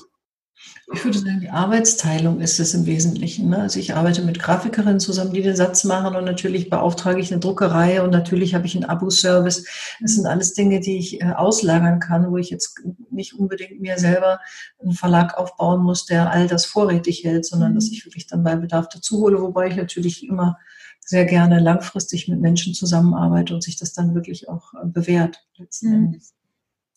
Ich 0.93 1.05
würde 1.05 1.17
sagen, 1.17 1.39
die 1.39 1.49
Arbeitsteilung 1.49 2.41
ist 2.41 2.59
es 2.59 2.73
im 2.73 2.85
Wesentlichen. 2.85 3.49
Ne? 3.49 3.59
Also 3.59 3.79
ich 3.79 3.95
arbeite 3.95 4.21
mit 4.21 4.39
Grafikerinnen 4.39 4.99
zusammen, 4.99 5.33
die 5.33 5.41
den 5.41 5.55
Satz 5.55 5.83
machen 5.85 6.15
und 6.15 6.25
natürlich 6.25 6.69
beauftrage 6.69 7.19
ich 7.19 7.31
eine 7.31 7.39
Druckerei 7.39 8.01
und 8.01 8.11
natürlich 8.11 8.53
habe 8.53 8.65
ich 8.65 8.75
einen 8.75 8.85
Abo-Service. 8.85 9.65
Das 10.01 10.15
sind 10.15 10.25
alles 10.25 10.53
Dinge, 10.53 10.79
die 10.81 10.97
ich 10.97 11.21
äh, 11.21 11.31
auslagern 11.31 11.99
kann, 11.99 12.29
wo 12.29 12.37
ich 12.37 12.49
jetzt 12.49 12.81
nicht 13.09 13.33
unbedingt 13.33 13.79
mir 13.79 13.97
selber 13.97 14.39
einen 14.81 14.91
Verlag 14.91 15.37
aufbauen 15.37 15.81
muss, 15.81 16.05
der 16.05 16.29
all 16.29 16.47
das 16.47 16.65
vorrätig 16.65 17.23
hält, 17.23 17.45
sondern 17.45 17.73
dass 17.73 17.89
ich 17.89 18.05
wirklich 18.05 18.27
dann 18.27 18.43
bei 18.43 18.55
Bedarf 18.55 18.89
dazu 18.89 19.19
hole, 19.19 19.41
wobei 19.41 19.67
ich 19.67 19.77
natürlich 19.77 20.27
immer 20.27 20.57
sehr 20.99 21.25
gerne 21.25 21.59
langfristig 21.59 22.27
mit 22.27 22.39
Menschen 22.39 22.73
zusammenarbeite 22.73 23.53
und 23.53 23.63
sich 23.63 23.77
das 23.77 23.93
dann 23.93 24.13
wirklich 24.13 24.49
auch 24.49 24.73
äh, 24.73 24.85
bewährt 24.85 25.45
letzten 25.57 25.89
mhm. 25.89 26.05
Endes. 26.05 26.33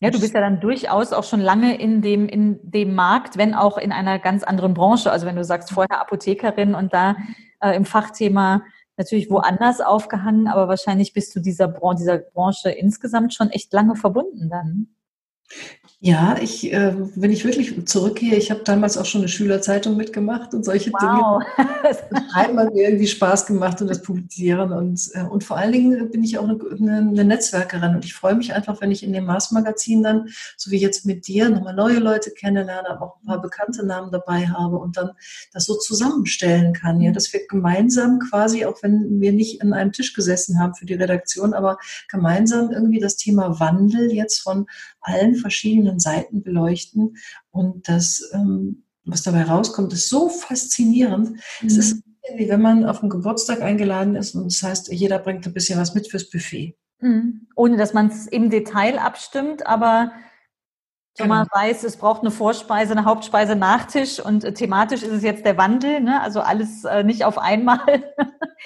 Ja, 0.00 0.10
du 0.10 0.20
bist 0.20 0.34
ja 0.34 0.40
dann 0.40 0.60
durchaus 0.60 1.12
auch 1.12 1.24
schon 1.24 1.40
lange 1.40 1.80
in 1.80 2.02
dem, 2.02 2.28
in 2.28 2.58
dem 2.62 2.94
Markt, 2.94 3.38
wenn 3.38 3.54
auch 3.54 3.78
in 3.78 3.92
einer 3.92 4.18
ganz 4.18 4.42
anderen 4.42 4.74
Branche. 4.74 5.10
Also 5.10 5.26
wenn 5.26 5.36
du 5.36 5.44
sagst, 5.44 5.72
vorher 5.72 6.00
Apothekerin 6.00 6.74
und 6.74 6.92
da 6.92 7.16
äh, 7.60 7.74
im 7.74 7.84
Fachthema 7.84 8.64
natürlich 8.96 9.30
woanders 9.30 9.80
aufgehangen, 9.80 10.48
aber 10.48 10.68
wahrscheinlich 10.68 11.12
bist 11.14 11.34
du 11.34 11.40
dieser, 11.40 11.68
Bran 11.68 11.96
dieser 11.96 12.18
Branche 12.18 12.70
insgesamt 12.70 13.34
schon 13.34 13.50
echt 13.50 13.72
lange 13.72 13.96
verbunden 13.96 14.48
dann. 14.50 14.88
Ja, 16.06 16.36
ich, 16.38 16.70
äh, 16.70 16.94
wenn 17.14 17.32
ich 17.32 17.46
wirklich 17.46 17.86
zurückgehe, 17.86 18.36
ich 18.36 18.50
habe 18.50 18.60
damals 18.62 18.98
auch 18.98 19.06
schon 19.06 19.22
eine 19.22 19.28
Schülerzeitung 19.28 19.96
mitgemacht 19.96 20.52
und 20.52 20.62
solche 20.62 20.92
wow. 20.92 21.42
Dinge. 21.56 21.68
Das 21.82 21.98
Schreiben 22.32 22.58
hat 22.58 22.74
mir 22.74 22.88
irgendwie 22.88 23.06
Spaß 23.06 23.46
gemacht 23.46 23.80
und 23.82 23.88
das 23.88 24.02
Publizieren 24.02 24.72
und, 24.72 25.10
äh, 25.12 25.22
und 25.22 25.44
vor 25.44 25.56
allen 25.58 25.72
Dingen 25.72 26.10
bin 26.10 26.22
ich 26.22 26.38
auch 26.38 26.44
eine, 26.44 26.58
eine, 26.78 27.24
Netzwerkerin 27.24 27.94
und 27.94 28.04
ich 28.04 28.14
freue 28.14 28.34
mich 28.34 28.54
einfach, 28.54 28.80
wenn 28.80 28.90
ich 28.90 29.02
in 29.02 29.12
dem 29.12 29.24
Mars-Magazin 29.24 30.02
dann, 30.02 30.28
so 30.56 30.70
wie 30.70 30.78
jetzt 30.78 31.04
mit 31.04 31.26
dir, 31.26 31.48
nochmal 31.48 31.74
neue 31.74 31.98
Leute 31.98 32.30
kennenlerne, 32.30 32.90
aber 32.90 33.06
auch 33.06 33.16
ein 33.20 33.26
paar 33.26 33.42
bekannte 33.42 33.84
Namen 33.84 34.10
dabei 34.12 34.46
habe 34.46 34.78
und 34.78 34.96
dann 34.96 35.10
das 35.52 35.64
so 35.64 35.74
zusammenstellen 35.74 36.72
kann, 36.72 37.00
ja, 37.00 37.12
dass 37.12 37.32
wir 37.32 37.46
gemeinsam 37.46 38.18
quasi, 38.18 38.64
auch 38.64 38.82
wenn 38.82 39.20
wir 39.20 39.32
nicht 39.32 39.62
an 39.62 39.72
einem 39.72 39.92
Tisch 39.92 40.14
gesessen 40.14 40.58
haben 40.58 40.74
für 40.74 40.86
die 40.86 40.94
Redaktion, 40.94 41.52
aber 41.52 41.78
gemeinsam 42.10 42.70
irgendwie 42.70 43.00
das 43.00 43.16
Thema 43.16 43.60
Wandel 43.60 44.12
jetzt 44.12 44.40
von 44.40 44.66
allen 45.04 45.34
verschiedenen 45.34 45.93
Seiten 45.98 46.42
beleuchten. 46.42 47.16
Und 47.50 47.88
das, 47.88 48.30
ähm, 48.32 48.84
was 49.04 49.22
dabei 49.22 49.44
rauskommt, 49.44 49.92
ist 49.92 50.08
so 50.08 50.28
faszinierend. 50.28 51.30
Mhm. 51.30 51.66
Es 51.66 51.76
ist 51.76 52.02
wie 52.36 52.48
wenn 52.48 52.62
man 52.62 52.84
auf 52.86 53.00
einen 53.00 53.10
Geburtstag 53.10 53.60
eingeladen 53.60 54.16
ist 54.16 54.34
und 54.34 54.46
das 54.46 54.62
heißt, 54.62 54.92
jeder 54.92 55.18
bringt 55.18 55.46
ein 55.46 55.52
bisschen 55.52 55.78
was 55.78 55.94
mit 55.94 56.10
fürs 56.10 56.30
Buffet. 56.30 56.76
Mhm. 57.00 57.48
Ohne 57.54 57.76
dass 57.76 57.92
man 57.92 58.08
es 58.08 58.26
im 58.26 58.50
Detail 58.50 58.98
abstimmt, 58.98 59.66
aber 59.66 60.12
wenn 61.16 61.28
genau. 61.28 61.40
man 61.40 61.46
weiß, 61.52 61.84
es 61.84 61.96
braucht 61.96 62.22
eine 62.22 62.30
Vorspeise, 62.30 62.92
eine 62.92 63.04
Hauptspeise, 63.04 63.54
Nachtisch 63.54 64.18
und 64.18 64.42
äh, 64.42 64.54
thematisch 64.54 65.02
ist 65.02 65.12
es 65.12 65.22
jetzt 65.22 65.44
der 65.44 65.56
Wandel, 65.56 66.00
ne? 66.00 66.20
also 66.20 66.40
alles 66.40 66.84
äh, 66.84 67.04
nicht 67.04 67.24
auf 67.24 67.38
einmal, 67.38 68.12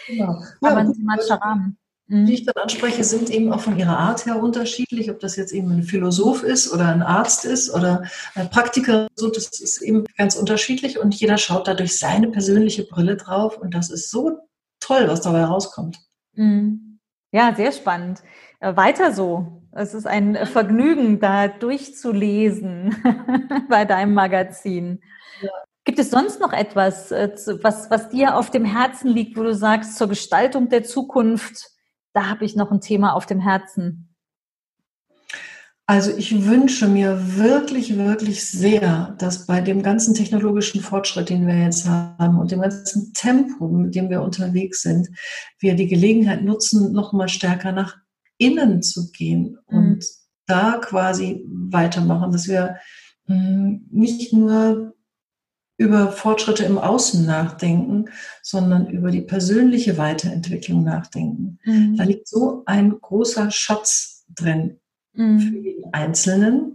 genau. 0.07 0.43
aber 0.63 0.71
ja, 0.71 0.77
ein 0.77 0.93
thematischer 0.95 1.37
Rahmen 1.37 1.79
die 2.11 2.35
ich 2.35 2.45
dann 2.47 2.55
anspreche, 2.62 3.05
sind 3.05 3.29
eben 3.29 3.53
auch 3.53 3.61
von 3.61 3.79
ihrer 3.79 3.99
Art 3.99 4.25
her 4.25 4.43
unterschiedlich, 4.43 5.11
ob 5.11 5.21
das 5.21 5.37
jetzt 5.37 5.53
eben 5.53 5.71
ein 5.71 5.83
Philosoph 5.83 6.43
ist 6.43 6.73
oder 6.73 6.88
ein 6.88 7.03
Arzt 7.03 7.45
ist 7.45 7.73
oder 7.75 8.05
ein 8.35 8.49
Praktiker. 8.49 9.09
So, 9.15 9.29
das 9.29 9.61
ist 9.61 9.83
eben 9.83 10.07
ganz 10.17 10.35
unterschiedlich 10.35 10.99
und 10.99 11.15
jeder 11.15 11.37
schaut 11.37 11.69
da 11.69 11.75
durch 11.75 11.99
seine 11.99 12.29
persönliche 12.29 12.85
Brille 12.85 13.17
drauf 13.17 13.59
und 13.59 13.75
das 13.75 13.91
ist 13.91 14.11
so 14.11 14.38
toll, 14.81 15.07
was 15.07 15.21
dabei 15.21 15.45
rauskommt. 15.45 15.99
Mhm. 16.33 16.99
Ja, 17.31 17.55
sehr 17.55 17.73
spannend. 17.73 18.23
Äh, 18.61 18.75
weiter 18.75 19.12
so. 19.12 19.62
Es 19.73 19.93
ist 19.93 20.07
ein 20.07 20.35
Vergnügen, 20.47 21.21
da 21.21 21.47
durchzulesen 21.47 22.97
bei 23.69 23.85
deinem 23.85 24.15
Magazin. 24.15 25.03
Ja. 25.43 25.50
Gibt 25.85 25.99
es 25.99 26.11
sonst 26.11 26.41
noch 26.41 26.55
etwas, 26.55 27.12
äh, 27.12 27.31
was, 27.62 27.91
was 27.91 28.09
dir 28.09 28.35
auf 28.35 28.50
dem 28.50 28.65
Herzen 28.65 29.09
liegt, 29.09 29.37
wo 29.37 29.43
du 29.43 29.55
sagst, 29.55 29.99
zur 29.99 30.09
Gestaltung 30.09 30.71
der 30.71 30.85
Zukunft 30.85 31.78
da 32.12 32.29
habe 32.29 32.45
ich 32.45 32.57
noch 32.57 32.71
ein 32.71 32.81
Thema 32.81 33.15
auf 33.15 33.27
dem 33.27 33.41
Herzen. 33.41 34.09
Also 35.91 36.15
ich 36.15 36.45
wünsche 36.45 36.87
mir 36.87 37.38
wirklich, 37.38 37.97
wirklich 37.97 38.47
sehr, 38.47 39.17
dass 39.19 39.47
bei 39.47 39.62
dem 39.62 39.83
ganzen 39.83 40.12
technologischen 40.12 40.83
Fortschritt, 40.83 41.31
den 41.31 41.47
wir 41.47 41.57
jetzt 41.57 41.88
haben 41.88 42.38
und 42.38 42.50
dem 42.50 42.61
ganzen 42.61 43.15
Tempo, 43.15 43.69
mit 43.69 43.95
dem 43.95 44.11
wir 44.11 44.21
unterwegs 44.21 44.83
sind, 44.83 45.09
wir 45.59 45.77
die 45.77 45.87
Gelegenheit 45.87 46.45
nutzen, 46.45 46.93
noch 46.93 47.15
mal 47.15 47.29
stärker 47.29 47.73
nach 47.73 47.97
innen 48.37 48.83
zu 48.83 49.11
gehen 49.12 49.57
mhm. 49.71 49.79
und 49.79 50.05
da 50.47 50.79
quasi 50.79 51.47
weitermachen, 51.49 52.33
dass 52.33 52.49
wir 52.49 52.77
hm, 53.27 53.87
nicht 53.91 54.35
nur 54.35 54.95
über 55.79 56.11
Fortschritte 56.11 56.65
im 56.65 56.77
Außen 56.77 57.25
nachdenken, 57.25 58.07
sondern 58.43 58.89
über 58.89 59.11
die 59.11 59.23
persönliche 59.23 59.97
Weiterentwicklung 59.97 60.83
nachdenken. 60.83 61.61
Mhm. 61.65 61.97
Da 61.97 62.05
liegt 62.05 62.29
so 62.29 62.65
ein 62.67 63.01
großer 63.01 63.51
Schatz 63.53 64.27
drin 64.29 64.81
mhm. 65.15 65.41
für 65.41 65.57
jeden 65.57 65.95
Einzelnen. 65.95 66.75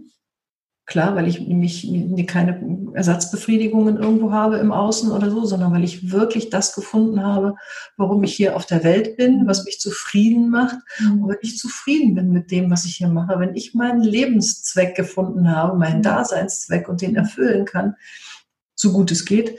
Klar, 0.86 1.16
weil 1.16 1.28
ich 1.28 1.40
nämlich 1.40 1.90
keine 2.26 2.60
Ersatzbefriedigungen 2.92 3.96
irgendwo 3.96 4.32
habe 4.32 4.58
im 4.58 4.70
Außen 4.70 5.10
oder 5.12 5.30
so, 5.30 5.46
sondern 5.46 5.72
weil 5.72 5.84
ich 5.84 6.10
wirklich 6.10 6.50
das 6.50 6.74
gefunden 6.74 7.22
habe, 7.22 7.56
warum 7.96 8.22
ich 8.22 8.34
hier 8.34 8.54
auf 8.54 8.66
der 8.66 8.84
Welt 8.84 9.16
bin, 9.16 9.46
was 9.46 9.64
mich 9.64 9.80
zufrieden 9.80 10.50
macht. 10.50 10.76
Mhm. 10.98 11.22
Und 11.22 11.28
wenn 11.30 11.38
ich 11.40 11.58
zufrieden 11.58 12.14
bin 12.14 12.32
mit 12.32 12.50
dem, 12.50 12.70
was 12.70 12.84
ich 12.84 12.96
hier 12.96 13.08
mache, 13.08 13.38
wenn 13.38 13.54
ich 13.54 13.74
meinen 13.74 14.02
Lebenszweck 14.02 14.94
gefunden 14.94 15.50
habe, 15.50 15.78
meinen 15.78 15.98
mhm. 15.98 16.02
Daseinszweck 16.02 16.88
und 16.88 17.00
den 17.00 17.16
erfüllen 17.16 17.64
kann, 17.64 17.96
so 18.84 18.92
gut 18.92 19.10
es 19.10 19.24
geht. 19.24 19.58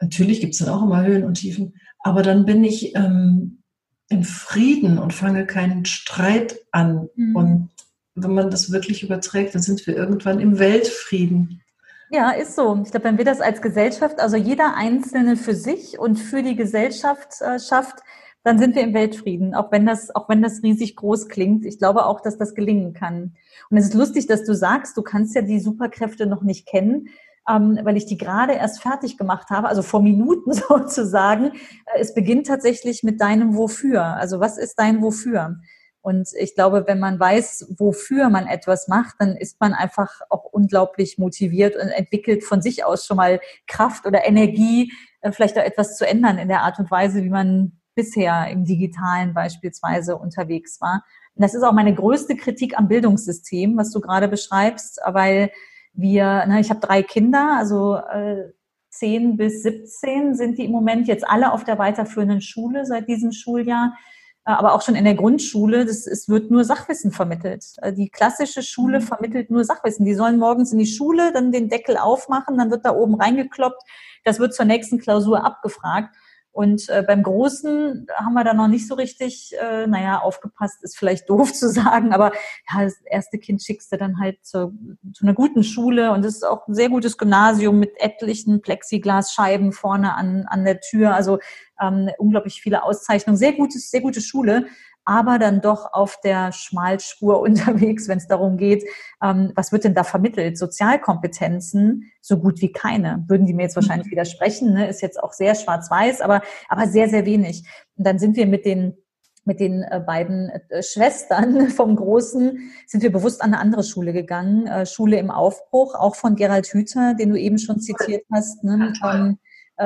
Natürlich 0.00 0.40
gibt 0.40 0.54
es 0.54 0.60
dann 0.60 0.70
auch 0.70 0.82
immer 0.82 1.04
Höhen 1.04 1.24
und 1.24 1.34
Tiefen, 1.34 1.74
aber 1.98 2.22
dann 2.22 2.46
bin 2.46 2.64
ich 2.64 2.94
ähm, 2.94 3.62
im 4.08 4.24
Frieden 4.24 4.98
und 4.98 5.12
fange 5.12 5.46
keinen 5.46 5.84
Streit 5.84 6.60
an. 6.70 7.08
Mhm. 7.14 7.36
Und 7.36 7.70
wenn 8.14 8.34
man 8.34 8.50
das 8.50 8.72
wirklich 8.72 9.02
überträgt, 9.02 9.54
dann 9.54 9.62
sind 9.62 9.86
wir 9.86 9.96
irgendwann 9.96 10.40
im 10.40 10.58
Weltfrieden. 10.58 11.62
Ja, 12.10 12.30
ist 12.30 12.56
so. 12.56 12.80
Ich 12.84 12.90
glaube, 12.90 13.06
wenn 13.06 13.18
wir 13.18 13.24
das 13.24 13.40
als 13.40 13.62
Gesellschaft, 13.62 14.20
also 14.20 14.36
jeder 14.36 14.76
Einzelne 14.76 15.36
für 15.36 15.54
sich 15.54 15.98
und 15.98 16.16
für 16.16 16.42
die 16.42 16.56
Gesellschaft 16.56 17.40
äh, 17.40 17.58
schafft, 17.58 18.00
dann 18.44 18.58
sind 18.58 18.74
wir 18.74 18.82
im 18.82 18.92
Weltfrieden, 18.92 19.54
auch 19.54 19.70
wenn 19.70 19.86
das, 19.86 20.14
auch 20.14 20.28
wenn 20.28 20.42
das 20.42 20.62
riesig 20.62 20.96
groß 20.96 21.28
klingt. 21.28 21.64
Ich 21.64 21.78
glaube 21.78 22.04
auch, 22.04 22.20
dass 22.20 22.36
das 22.36 22.54
gelingen 22.54 22.92
kann. 22.92 23.36
Und 23.70 23.76
es 23.76 23.86
ist 23.86 23.94
lustig, 23.94 24.26
dass 24.26 24.44
du 24.44 24.54
sagst, 24.54 24.96
du 24.96 25.02
kannst 25.02 25.34
ja 25.34 25.42
die 25.42 25.60
Superkräfte 25.60 26.26
noch 26.26 26.42
nicht 26.42 26.66
kennen 26.66 27.08
ähm, 27.48 27.78
weil 27.82 27.96
ich 27.96 28.06
die 28.06 28.18
gerade 28.18 28.52
erst 28.52 28.82
fertig 28.82 29.18
gemacht 29.18 29.50
habe, 29.50 29.68
also 29.68 29.82
vor 29.82 30.02
Minuten 30.02 30.52
sozusagen. 30.68 31.46
Äh, 31.46 32.00
es 32.00 32.14
beginnt 32.14 32.46
tatsächlich 32.46 33.02
mit 33.02 33.20
deinem 33.20 33.56
Wofür. 33.56 34.02
Also 34.02 34.40
was 34.40 34.58
ist 34.58 34.78
dein 34.78 35.02
Wofür? 35.02 35.56
Und 36.00 36.30
ich 36.36 36.56
glaube, 36.56 36.84
wenn 36.88 36.98
man 36.98 37.20
weiß, 37.20 37.74
wofür 37.78 38.28
man 38.28 38.48
etwas 38.48 38.88
macht, 38.88 39.14
dann 39.20 39.36
ist 39.36 39.60
man 39.60 39.72
einfach 39.72 40.20
auch 40.30 40.44
unglaublich 40.44 41.16
motiviert 41.16 41.76
und 41.76 41.88
entwickelt 41.90 42.42
von 42.42 42.60
sich 42.60 42.84
aus 42.84 43.06
schon 43.06 43.16
mal 43.16 43.40
Kraft 43.68 44.04
oder 44.04 44.26
Energie, 44.26 44.92
äh, 45.20 45.30
vielleicht 45.30 45.56
auch 45.58 45.62
etwas 45.62 45.96
zu 45.96 46.06
ändern 46.06 46.38
in 46.38 46.48
der 46.48 46.62
Art 46.62 46.78
und 46.78 46.90
Weise, 46.90 47.22
wie 47.22 47.30
man 47.30 47.78
bisher 47.94 48.48
im 48.48 48.64
digitalen 48.64 49.34
beispielsweise 49.34 50.16
unterwegs 50.16 50.80
war. 50.80 51.04
Und 51.34 51.42
das 51.42 51.54
ist 51.54 51.62
auch 51.62 51.72
meine 51.72 51.94
größte 51.94 52.36
Kritik 52.36 52.78
am 52.78 52.88
Bildungssystem, 52.88 53.76
was 53.76 53.90
du 53.90 54.00
gerade 54.00 54.28
beschreibst, 54.28 55.00
weil 55.06 55.50
wir, 55.92 56.46
ne, 56.46 56.60
ich 56.60 56.70
habe 56.70 56.80
drei 56.80 57.02
Kinder, 57.02 57.56
also 57.58 57.96
äh, 57.96 58.52
10 58.90 59.36
bis 59.36 59.62
17 59.62 60.34
sind 60.34 60.58
die 60.58 60.66
im 60.66 60.72
Moment 60.72 61.08
jetzt 61.08 61.26
alle 61.26 61.52
auf 61.52 61.64
der 61.64 61.78
weiterführenden 61.78 62.40
Schule 62.40 62.84
seit 62.84 63.08
diesem 63.08 63.32
Schuljahr, 63.32 63.96
äh, 64.44 64.52
aber 64.52 64.74
auch 64.74 64.82
schon 64.82 64.94
in 64.94 65.04
der 65.04 65.14
Grundschule. 65.14 65.86
Das, 65.86 66.06
es 66.06 66.28
wird 66.28 66.50
nur 66.50 66.64
Sachwissen 66.64 67.10
vermittelt. 67.10 67.64
Äh, 67.78 67.92
die 67.92 68.10
klassische 68.10 68.62
Schule 68.62 69.00
mhm. 69.00 69.04
vermittelt 69.04 69.50
nur 69.50 69.64
Sachwissen. 69.64 70.04
Die 70.04 70.14
sollen 70.14 70.38
morgens 70.38 70.72
in 70.72 70.78
die 70.78 70.86
Schule, 70.86 71.32
dann 71.32 71.52
den 71.52 71.68
Deckel 71.68 71.96
aufmachen, 71.96 72.58
dann 72.58 72.70
wird 72.70 72.84
da 72.84 72.94
oben 72.94 73.14
reingekloppt. 73.14 73.82
Das 74.24 74.38
wird 74.38 74.54
zur 74.54 74.66
nächsten 74.66 74.98
Klausur 74.98 75.44
abgefragt. 75.44 76.14
Und 76.52 76.88
äh, 76.90 77.02
beim 77.02 77.22
Großen 77.22 78.06
haben 78.14 78.34
wir 78.34 78.44
da 78.44 78.52
noch 78.52 78.68
nicht 78.68 78.86
so 78.86 78.94
richtig, 78.94 79.54
äh, 79.58 79.86
naja, 79.86 80.20
aufgepasst, 80.20 80.82
ist 80.82 80.98
vielleicht 80.98 81.28
doof 81.30 81.52
zu 81.52 81.70
sagen, 81.70 82.12
aber 82.12 82.32
ja, 82.70 82.84
das 82.84 83.00
erste 83.06 83.38
Kind 83.38 83.62
schickst 83.62 83.90
du 83.90 83.96
dann 83.96 84.20
halt 84.20 84.44
zu, 84.44 84.72
zu 85.14 85.24
einer 85.24 85.34
guten 85.34 85.64
Schule 85.64 86.12
und 86.12 86.24
es 86.24 86.36
ist 86.36 86.44
auch 86.44 86.68
ein 86.68 86.74
sehr 86.74 86.90
gutes 86.90 87.16
Gymnasium 87.16 87.78
mit 87.78 87.92
etlichen 87.96 88.60
Plexiglasscheiben 88.60 89.72
vorne 89.72 90.14
an, 90.14 90.44
an 90.46 90.64
der 90.64 90.80
Tür. 90.80 91.14
Also 91.14 91.38
ähm, 91.80 92.10
unglaublich 92.18 92.60
viele 92.60 92.82
Auszeichnungen. 92.82 93.38
Sehr 93.38 93.52
gutes, 93.52 93.90
sehr 93.90 94.02
gute 94.02 94.20
Schule 94.20 94.66
aber 95.04 95.38
dann 95.38 95.60
doch 95.60 95.92
auf 95.92 96.18
der 96.22 96.52
Schmalspur 96.52 97.40
unterwegs, 97.42 98.08
wenn 98.08 98.18
es 98.18 98.26
darum 98.26 98.56
geht, 98.56 98.84
ähm, 99.22 99.52
was 99.54 99.72
wird 99.72 99.84
denn 99.84 99.94
da 99.94 100.04
vermittelt? 100.04 100.58
Sozialkompetenzen, 100.58 102.10
so 102.20 102.38
gut 102.38 102.60
wie 102.60 102.72
keine. 102.72 103.24
Würden 103.28 103.46
die 103.46 103.54
mir 103.54 103.62
jetzt 103.62 103.76
wahrscheinlich 103.76 104.08
mhm. 104.08 104.12
widersprechen, 104.12 104.74
ne? 104.74 104.88
ist 104.88 105.02
jetzt 105.02 105.22
auch 105.22 105.32
sehr 105.32 105.54
schwarz-weiß, 105.54 106.20
aber, 106.20 106.42
aber 106.68 106.86
sehr, 106.86 107.08
sehr 107.08 107.26
wenig. 107.26 107.64
Und 107.96 108.06
dann 108.06 108.18
sind 108.18 108.36
wir 108.36 108.46
mit 108.46 108.64
den 108.64 108.96
mit 109.44 109.60
den 109.60 109.82
äh, 109.82 110.00
beiden 110.04 110.50
äh, 110.50 110.82
Schwestern 110.82 111.68
vom 111.70 111.96
Großen 111.96 112.72
sind 112.86 113.02
wir 113.02 113.10
bewusst 113.10 113.42
an 113.42 113.52
eine 113.52 113.60
andere 113.60 113.82
Schule 113.82 114.12
gegangen, 114.12 114.66
äh, 114.66 114.86
Schule 114.86 115.18
im 115.18 115.30
Aufbruch, 115.30 115.94
auch 115.94 116.14
von 116.14 116.36
Gerald 116.36 116.66
Hüther, 116.68 117.14
den 117.14 117.30
du 117.30 117.38
eben 117.38 117.58
schon 117.58 117.80
zitiert 117.80 118.24
hast, 118.32 118.62
ne, 118.64 119.36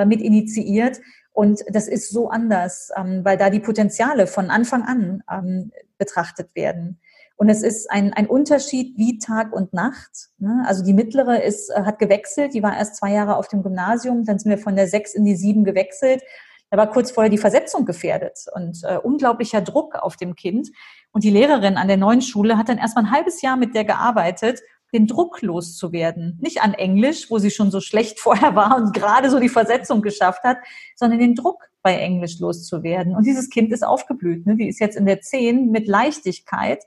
mit 0.04 0.20
initiiert. 0.20 1.00
Und 1.36 1.62
das 1.68 1.86
ist 1.86 2.08
so 2.08 2.30
anders, 2.30 2.90
ähm, 2.96 3.22
weil 3.22 3.36
da 3.36 3.50
die 3.50 3.60
Potenziale 3.60 4.26
von 4.26 4.48
Anfang 4.48 4.84
an 4.84 5.22
ähm, 5.30 5.70
betrachtet 5.98 6.54
werden. 6.54 6.98
Und 7.36 7.50
es 7.50 7.62
ist 7.62 7.90
ein, 7.90 8.14
ein 8.14 8.26
Unterschied 8.26 8.96
wie 8.96 9.18
Tag 9.18 9.52
und 9.52 9.74
Nacht. 9.74 10.30
Ne? 10.38 10.64
Also 10.66 10.82
die 10.82 10.94
mittlere 10.94 11.42
ist, 11.42 11.68
äh, 11.68 11.82
hat 11.82 11.98
gewechselt, 11.98 12.54
die 12.54 12.62
war 12.62 12.74
erst 12.74 12.96
zwei 12.96 13.12
Jahre 13.12 13.36
auf 13.36 13.48
dem 13.48 13.62
Gymnasium, 13.62 14.24
dann 14.24 14.38
sind 14.38 14.48
wir 14.48 14.56
von 14.56 14.76
der 14.76 14.88
sechs 14.88 15.12
in 15.12 15.26
die 15.26 15.36
sieben 15.36 15.64
gewechselt. 15.64 16.22
Da 16.70 16.78
war 16.78 16.88
kurz 16.88 17.10
vorher 17.10 17.28
die 17.28 17.36
Versetzung 17.36 17.84
gefährdet 17.84 18.46
und 18.54 18.82
äh, 18.84 18.96
unglaublicher 18.96 19.60
Druck 19.60 19.94
auf 19.94 20.16
dem 20.16 20.36
Kind. 20.36 20.70
Und 21.12 21.22
die 21.22 21.30
Lehrerin 21.30 21.76
an 21.76 21.88
der 21.88 21.98
neuen 21.98 22.22
Schule 22.22 22.56
hat 22.56 22.70
dann 22.70 22.78
erst 22.78 22.96
mal 22.96 23.02
ein 23.02 23.10
halbes 23.10 23.42
Jahr 23.42 23.58
mit 23.58 23.74
der 23.74 23.84
gearbeitet 23.84 24.62
den 24.96 25.06
Druck 25.06 25.42
loszuwerden. 25.42 26.38
Nicht 26.40 26.62
an 26.62 26.74
Englisch, 26.74 27.30
wo 27.30 27.38
sie 27.38 27.50
schon 27.50 27.70
so 27.70 27.80
schlecht 27.80 28.20
vorher 28.26 28.54
war 28.54 28.76
und 28.76 28.94
gerade 28.94 29.30
so 29.30 29.38
die 29.38 29.48
Versetzung 29.48 30.02
geschafft 30.02 30.42
hat, 30.42 30.58
sondern 30.94 31.18
den 31.18 31.34
Druck 31.34 31.62
bei 31.82 31.96
Englisch 31.96 32.40
loszuwerden. 32.40 33.14
Und 33.14 33.26
dieses 33.26 33.48
Kind 33.50 33.72
ist 33.72 33.84
aufgeblüht. 33.84 34.46
Ne? 34.46 34.56
Die 34.56 34.68
ist 34.68 34.80
jetzt 34.80 34.96
in 34.96 35.06
der 35.06 35.20
10 35.20 35.70
mit 35.70 35.86
Leichtigkeit 35.86 36.82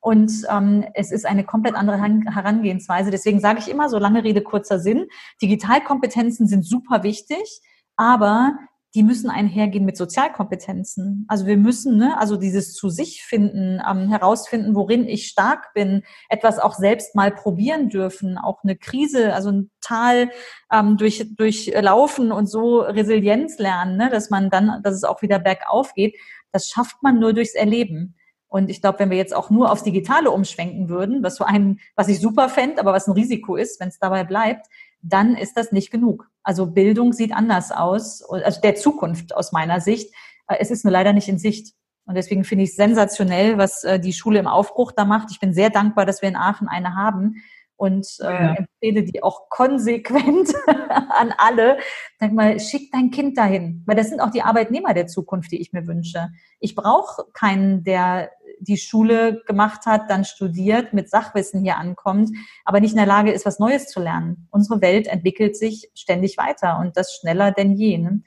Und 0.00 0.32
ähm, 0.48 0.86
es 0.94 1.10
ist 1.10 1.26
eine 1.26 1.44
komplett 1.44 1.74
andere 1.74 1.98
Herangehensweise. 1.98 3.10
Deswegen 3.10 3.40
sage 3.40 3.58
ich 3.58 3.68
immer, 3.68 3.88
so 3.88 3.98
lange 3.98 4.24
Rede, 4.24 4.42
kurzer 4.42 4.78
Sinn, 4.78 5.06
Digitalkompetenzen 5.42 6.46
sind 6.46 6.64
super 6.64 7.02
wichtig, 7.02 7.60
aber 7.96 8.56
die 8.94 9.02
müssen 9.02 9.28
einhergehen 9.28 9.84
mit 9.84 9.96
Sozialkompetenzen. 9.96 11.26
Also 11.28 11.46
wir 11.46 11.58
müssen, 11.58 11.98
ne, 11.98 12.18
also 12.18 12.36
dieses 12.36 12.72
zu 12.72 12.88
sich 12.88 13.22
finden, 13.22 13.82
ähm, 13.86 14.08
herausfinden, 14.08 14.74
worin 14.74 15.06
ich 15.06 15.26
stark 15.26 15.74
bin, 15.74 16.04
etwas 16.30 16.58
auch 16.58 16.74
selbst 16.74 17.14
mal 17.14 17.30
probieren 17.30 17.90
dürfen, 17.90 18.38
auch 18.38 18.64
eine 18.64 18.76
Krise, 18.76 19.34
also 19.34 19.50
ein 19.50 19.70
Tal 19.80 20.30
ähm, 20.72 20.96
durch, 20.96 21.34
durchlaufen 21.36 22.32
und 22.32 22.46
so 22.46 22.80
Resilienz 22.80 23.58
lernen, 23.58 23.98
ne, 23.98 24.08
dass 24.10 24.30
man 24.30 24.48
dann, 24.48 24.80
dass 24.82 24.94
es 24.94 25.04
auch 25.04 25.20
wieder 25.20 25.38
bergauf 25.38 25.92
geht. 25.92 26.16
Das 26.50 26.68
schafft 26.68 27.02
man 27.02 27.18
nur 27.18 27.34
durchs 27.34 27.54
Erleben. 27.54 28.14
Und 28.48 28.70
ich 28.70 28.80
glaube, 28.80 29.00
wenn 29.00 29.10
wir 29.10 29.18
jetzt 29.18 29.36
auch 29.36 29.50
nur 29.50 29.70
aufs 29.70 29.82
Digitale 29.82 30.30
umschwenken 30.30 30.88
würden, 30.88 31.22
was 31.22 31.36
so 31.36 31.44
ein, 31.44 31.80
was 31.94 32.08
ich 32.08 32.18
super 32.18 32.48
fände, 32.48 32.80
aber 32.80 32.94
was 32.94 33.06
ein 33.06 33.12
Risiko 33.12 33.56
ist, 33.56 33.78
wenn 33.78 33.88
es 33.88 33.98
dabei 33.98 34.24
bleibt, 34.24 34.66
dann 35.02 35.36
ist 35.36 35.56
das 35.56 35.72
nicht 35.72 35.90
genug. 35.90 36.28
Also 36.42 36.66
Bildung 36.66 37.12
sieht 37.12 37.32
anders 37.32 37.70
aus, 37.72 38.22
also 38.22 38.60
der 38.60 38.74
Zukunft 38.74 39.34
aus 39.34 39.52
meiner 39.52 39.80
Sicht. 39.80 40.12
Äh, 40.46 40.56
es 40.60 40.70
ist 40.70 40.84
nur 40.84 40.92
leider 40.92 41.12
nicht 41.12 41.28
in 41.28 41.38
Sicht. 41.38 41.74
Und 42.06 42.14
deswegen 42.14 42.44
finde 42.44 42.64
ich 42.64 42.70
es 42.70 42.76
sensationell, 42.76 43.58
was 43.58 43.84
äh, 43.84 44.00
die 44.00 44.14
Schule 44.14 44.38
im 44.38 44.46
Aufbruch 44.46 44.92
da 44.92 45.04
macht. 45.04 45.30
Ich 45.30 45.40
bin 45.40 45.52
sehr 45.52 45.70
dankbar, 45.70 46.06
dass 46.06 46.22
wir 46.22 46.28
in 46.28 46.36
Aachen 46.36 46.68
eine 46.68 46.94
haben 46.94 47.42
und 47.78 48.06
äh, 48.20 48.24
ja. 48.24 48.54
empfehle 48.54 49.04
die 49.04 49.22
auch 49.22 49.48
konsequent 49.48 50.52
an 50.66 51.32
alle. 51.38 51.78
Sag 52.18 52.32
mal, 52.32 52.58
schick 52.58 52.90
dein 52.92 53.10
Kind 53.10 53.38
dahin, 53.38 53.84
weil 53.86 53.96
das 53.96 54.10
sind 54.10 54.20
auch 54.20 54.30
die 54.30 54.42
Arbeitnehmer 54.42 54.94
der 54.94 55.06
Zukunft, 55.06 55.52
die 55.52 55.60
ich 55.60 55.72
mir 55.72 55.86
wünsche. 55.86 56.28
Ich 56.58 56.74
brauche 56.74 57.24
keinen, 57.32 57.84
der 57.84 58.30
die 58.58 58.76
Schule 58.76 59.42
gemacht 59.46 59.86
hat, 59.86 60.10
dann 60.10 60.24
studiert, 60.24 60.92
mit 60.92 61.08
Sachwissen 61.08 61.62
hier 61.62 61.76
ankommt, 61.76 62.30
aber 62.64 62.80
nicht 62.80 62.90
in 62.90 62.98
der 62.98 63.06
Lage 63.06 63.30
ist, 63.30 63.46
was 63.46 63.60
Neues 63.60 63.86
zu 63.86 64.00
lernen. 64.00 64.48
Unsere 64.50 64.80
Welt 64.80 65.06
entwickelt 65.06 65.56
sich 65.56 65.88
ständig 65.94 66.36
weiter 66.36 66.80
und 66.80 66.96
das 66.96 67.14
schneller 67.14 67.52
denn 67.52 67.76
je. 67.76 67.98
Ne? 67.98 68.22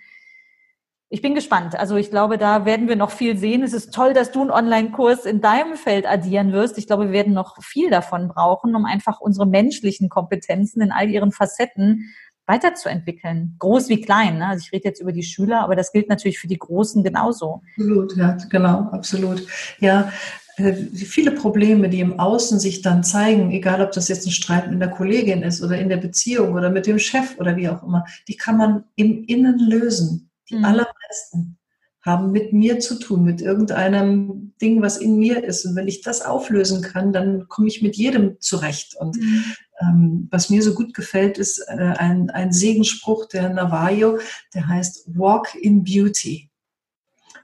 Ich 1.14 1.22
bin 1.22 1.36
gespannt. 1.36 1.78
Also 1.78 1.98
ich 1.98 2.10
glaube, 2.10 2.38
da 2.38 2.64
werden 2.64 2.88
wir 2.88 2.96
noch 2.96 3.12
viel 3.12 3.36
sehen. 3.36 3.64
Es 3.64 3.74
ist 3.74 3.94
toll, 3.94 4.14
dass 4.14 4.32
du 4.32 4.40
einen 4.40 4.50
Online-Kurs 4.50 5.26
in 5.26 5.42
deinem 5.42 5.76
Feld 5.76 6.08
addieren 6.08 6.54
wirst. 6.54 6.78
Ich 6.78 6.88
glaube, 6.88 7.08
wir 7.08 7.12
werden 7.12 7.34
noch 7.34 7.62
viel 7.62 7.90
davon 7.90 8.30
brauchen, 8.30 8.74
um 8.76 8.86
einfach 8.86 9.20
unsere 9.20 9.46
menschlichen 9.46 10.08
Kompetenzen 10.08 10.82
in 10.82 10.94
all 10.94 11.10
ihren 11.10 11.34
Facetten 11.34 12.14
weiterzuentwickeln. 12.48 13.58
Groß 13.60 13.90
wie 13.90 14.00
klein. 14.00 14.38
Ne? 14.38 14.48
Also 14.48 14.64
ich 14.66 14.72
rede 14.72 14.88
jetzt 14.88 15.02
über 15.02 15.12
die 15.12 15.24
Schüler, 15.24 15.64
aber 15.64 15.76
das 15.76 15.92
gilt 15.92 16.08
natürlich 16.08 16.40
für 16.40 16.48
die 16.48 16.58
Großen 16.58 17.04
genauso. 17.04 17.62
Absolut, 17.76 18.16
ja, 18.16 18.38
genau, 18.50 18.88
absolut. 18.94 19.46
Ja, 19.82 20.14
äh, 20.56 20.72
viele 20.74 21.32
Probleme, 21.32 21.90
die 21.90 22.00
im 22.00 22.22
Außen 22.22 22.58
sich 22.58 22.82
dann 22.84 23.04
zeigen, 23.04 23.52
egal 23.52 23.82
ob 23.82 23.92
das 23.92 24.08
jetzt 24.08 24.26
ein 24.26 24.32
Streit 24.32 24.72
mit 24.72 24.82
einer 24.82 24.94
Kollegin 24.94 25.44
ist 25.44 25.62
oder 25.62 25.78
in 25.78 25.90
der 25.90 25.98
Beziehung 25.98 26.54
oder 26.54 26.70
mit 26.70 26.88
dem 26.88 27.00
Chef 27.00 27.38
oder 27.38 27.58
wie 27.58 27.68
auch 27.68 27.84
immer, 27.84 28.06
die 28.30 28.38
kann 28.38 28.56
man 28.56 28.86
im 28.96 29.26
Innen 29.26 29.60
lösen. 29.60 30.31
Die 30.52 30.58
mhm. 30.58 30.66
allermeisten 30.66 31.58
haben 32.04 32.32
mit 32.32 32.52
mir 32.52 32.80
zu 32.80 32.98
tun, 32.98 33.24
mit 33.24 33.42
irgendeinem 33.42 34.54
Ding, 34.60 34.82
was 34.82 34.98
in 34.98 35.18
mir 35.18 35.44
ist. 35.44 35.66
Und 35.66 35.76
wenn 35.76 35.88
ich 35.88 36.02
das 36.02 36.24
auflösen 36.24 36.82
kann, 36.82 37.14
dann 37.14 37.48
komme 37.48 37.68
ich 37.68 37.82
mit 37.82 37.96
jedem 37.96 38.40
zurecht. 38.40 38.96
Und 38.96 39.18
mhm. 39.18 39.44
ähm, 39.80 40.28
was 40.32 40.50
mir 40.50 40.64
so 40.64 40.74
gut 40.74 40.94
gefällt, 40.96 41.38
ist 41.38 41.60
äh, 41.68 41.74
ein, 41.74 42.30
ein 42.32 42.52
Segenspruch 42.52 43.28
der 43.28 43.50
Navajo, 43.50 44.20
der 44.54 44.68
heißt 44.68 45.16
Walk 45.16 45.54
in 45.56 45.84
Beauty. 45.84 46.50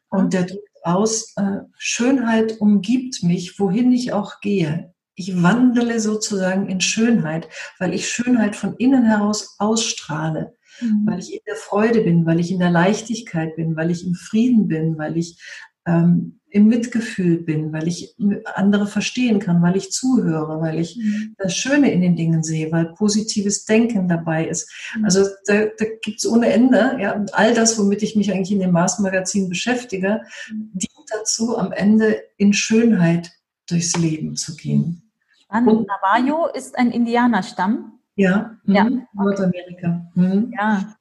Und 0.09 0.33
der 0.33 0.43
drückt 0.43 0.63
aus, 0.83 1.33
äh, 1.35 1.59
Schönheit 1.77 2.59
umgibt 2.59 3.21
mich, 3.21 3.59
wohin 3.59 3.91
ich 3.91 4.11
auch 4.11 4.39
gehe. 4.41 4.93
Ich 5.13 5.41
wandele 5.43 5.99
sozusagen 5.99 6.67
in 6.67 6.81
Schönheit, 6.81 7.47
weil 7.77 7.93
ich 7.93 8.09
Schönheit 8.09 8.55
von 8.55 8.75
innen 8.77 9.05
heraus 9.05 9.55
ausstrahle 9.59 10.56
mhm. 10.81 11.05
weil 11.05 11.19
ich 11.19 11.33
in 11.33 11.39
der 11.47 11.55
Freude 11.55 12.01
bin, 12.01 12.25
weil 12.25 12.39
ich 12.39 12.51
in 12.51 12.59
der 12.59 12.71
Leichtigkeit 12.71 13.55
bin, 13.55 13.75
weil 13.75 13.91
ich 13.91 14.05
im 14.05 14.15
Frieden 14.15 14.67
bin, 14.67 14.97
weil 14.97 15.17
ich 15.17 15.39
ähm, 15.85 16.39
im 16.49 16.67
Mitgefühl 16.67 17.37
bin, 17.37 17.73
weil 17.73 17.87
ich 17.87 18.15
andere 18.55 18.87
verstehen 18.87 19.39
kann, 19.39 19.61
weil 19.61 19.75
ich 19.75 19.91
zuhöre, 19.91 20.61
weil 20.61 20.79
ich 20.79 20.97
mhm. 20.97 21.35
das 21.37 21.55
Schöne 21.55 21.91
in 21.91 22.01
den 22.01 22.15
Dingen 22.15 22.41
sehe, 22.41 22.71
weil 22.71 22.93
positives 22.93 23.65
Denken 23.65 24.07
dabei 24.07 24.47
ist. 24.47 24.71
Mhm. 24.95 25.05
Also 25.05 25.25
da, 25.45 25.65
da 25.77 25.85
gibt 26.01 26.19
es 26.19 26.27
ohne 26.27 26.47
Ende, 26.47 26.97
ja, 26.99 27.13
und 27.13 27.33
all 27.33 27.53
das, 27.53 27.77
womit 27.77 28.01
ich 28.01 28.15
mich 28.15 28.31
eigentlich 28.31 28.51
in 28.51 28.59
dem 28.59 28.71
Mars-Magazin 28.71 29.49
beschäftige, 29.49 30.21
mhm. 30.49 30.71
dient 30.73 31.09
dazu, 31.09 31.57
am 31.57 31.71
Ende 31.71 32.21
in 32.37 32.53
Schönheit 32.53 33.31
durchs 33.69 33.95
Leben 33.97 34.35
zu 34.35 34.55
gehen. 34.55 35.03
Spannend. 35.43 35.69
Und 35.69 35.87
Navajo 35.87 36.47
ist 36.47 36.77
ein 36.77 36.91
Indianerstamm. 36.91 37.96
Ja, 38.17 38.57
ja. 38.65 38.83
Mhm. 38.83 39.07
Nordamerika. 39.13 40.11
Mhm. 40.15 40.51
Ja. 40.57 40.95